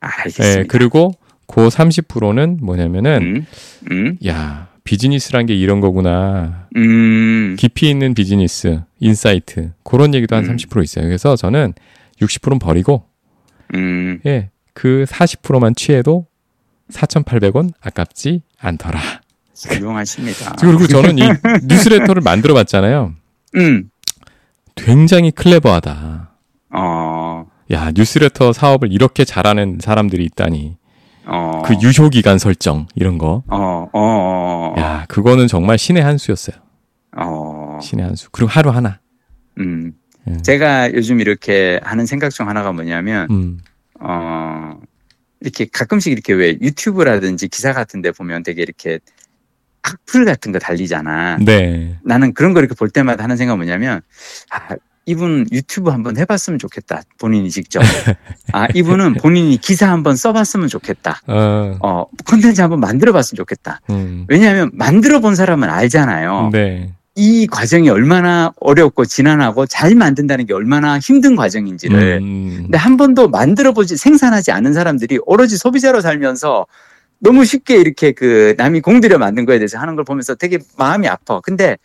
[0.01, 0.61] 알겠습니다.
[0.61, 1.13] 예, 그리고
[1.47, 3.47] 그 30%는 뭐냐면은 음,
[3.91, 6.69] 음, 야 비즈니스란 게 이런 거구나.
[6.77, 10.57] 음, 깊이 있는 비즈니스, insight 그런 얘기도 한 음.
[10.57, 11.05] 30% 있어요.
[11.07, 11.75] 그래서 저는
[12.21, 13.05] 60%는 버리고
[13.75, 16.27] 음, 예, 그 40%만 취해도
[16.91, 19.01] 4,800원 아깝지 않더라.
[19.69, 20.57] 훌륭하십니다.
[20.59, 21.23] 그리고 저는 이
[21.69, 23.15] 뉴스레터를 만들어 봤잖아요.
[23.57, 23.90] 음,
[24.75, 26.31] 굉장히 clever하다.
[26.71, 30.77] 어, 야, 뉴스레터 사업을 이렇게 잘하는 사람들이 있다니.
[31.27, 33.43] 어, 그 유효 기간 설정 이런 거.
[33.49, 36.57] 어, 어, 어, 야, 그거는 정말 신의 한 수였어요.
[37.17, 38.31] 어, 신의 한 수.
[38.31, 39.01] 그리고 하루 하나.
[39.59, 39.93] 음.
[40.29, 40.37] 예.
[40.43, 43.59] 제가 요즘 이렇게 하는 생각 중 하나가 뭐냐면 음.
[44.01, 44.79] 어
[45.41, 49.01] 이렇게 가끔씩 이렇게 왜 유튜브라든지 기사 같은 데 보면 되게 이렇게
[49.83, 51.39] 악플 같은 거 달리잖아.
[51.41, 51.97] 네.
[52.05, 54.01] 나는 그런 거 이렇게 볼 때마다 하는 생각은 뭐냐면
[54.51, 54.77] 아
[55.07, 57.03] 이분 유튜브 한번 해봤으면 좋겠다.
[57.19, 57.81] 본인이 직접.
[58.53, 61.21] 아 이분은 본인이 기사 한번 써봤으면 좋겠다.
[61.27, 61.77] 어.
[61.81, 63.81] 어 콘텐츠 한번 만들어봤으면 좋겠다.
[63.91, 64.27] 음.
[64.29, 66.51] 왜냐하면 만들어 본 사람은 알잖아요.
[66.53, 66.93] 네.
[67.17, 72.21] 이 과정이 얼마나 어렵고 지난하고 잘 만든다는 게 얼마나 힘든 과정인지를.
[72.23, 72.59] 음.
[72.63, 76.67] 근데 한 번도 만들어 보지 생산하지 않은 사람들이 오로지 소비자로 살면서
[77.21, 81.41] 너무 쉽게 이렇게 그 남이 공들여 만든 거에 대해서 하는 걸 보면서 되게 마음이 아파.
[81.41, 81.77] 근데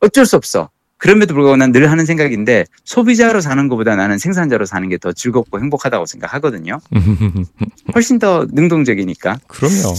[0.00, 0.70] 어쩔 수 없어.
[0.96, 5.58] 그럼에도 불구하고 난 늘 하는 생각인데 소비자로 사는 것보다 나는 생산자로 사는 게 더 즐겁고
[5.60, 6.78] 행복하다고 생각하거든요.
[7.94, 9.38] 훨씬 더 능동적이니까.
[9.46, 9.94] 그럼요.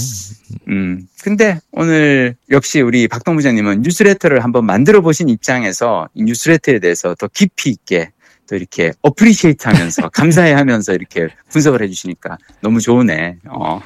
[0.68, 1.08] 음.
[1.24, 7.28] 근데 오늘 역시 우리 박동 부장님은 뉴스레터를 한번 만들어 보신 입장에서 이 뉴스레터에 대해서 더
[7.28, 8.12] 깊이 있게
[8.52, 13.38] 또 이렇게 appreciate 하면서 감사해 하면서 이렇게 분석을 해주시니까 너무 좋으네.
[13.49, 13.80] 어.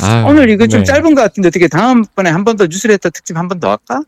[0.00, 0.84] 아, 오늘 이거 좀 네.
[0.84, 4.02] 짧은 것 같은데 어떻게 다음번에 한 번 더 뉴스레터 특집 한 번 더 할까?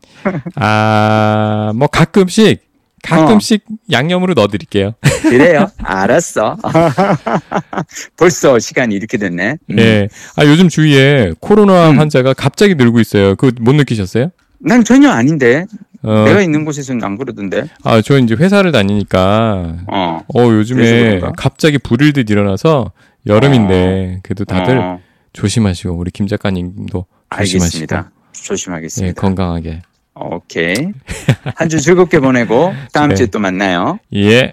[0.55, 2.67] 아, 뭐 가끔씩
[3.03, 4.95] 가끔씩 양념으로 넣어드릴게요.
[5.21, 5.69] 그래요.
[5.83, 6.57] 알았어.
[8.17, 9.57] 벌써 시간이 이렇게 됐네.
[9.69, 9.79] 음.
[9.79, 10.07] 예.
[10.35, 11.99] 아 요즘 주위에 코로나 음.
[11.99, 13.35] 환자가 갑자기 늘고 있어요.
[13.35, 14.31] 그거 못 느끼셨어요?
[14.59, 15.65] 난 전혀 아닌데.
[16.01, 17.65] 어, 내가 있는 곳에서는 안 그러던데.
[17.83, 20.19] 아, 저 이제 회사를 다니니까 어.
[20.33, 21.19] 어 요즘에?
[21.37, 22.91] 갑자기 불일 듯 일어나서
[23.27, 24.99] 여름인데 그래도 다들 어,
[25.33, 28.11] 조심하시고 우리 김 작가님도 조심하시고 알겠습니다.
[28.15, 29.21] 예, 조심하겠습니다.
[29.21, 29.81] 건강하게.
[30.15, 30.75] 오케이.
[31.55, 33.15] 한 주 즐겁게 보내고 다음 네.
[33.15, 33.99] 주에 또 만나요.
[34.15, 34.51] 예.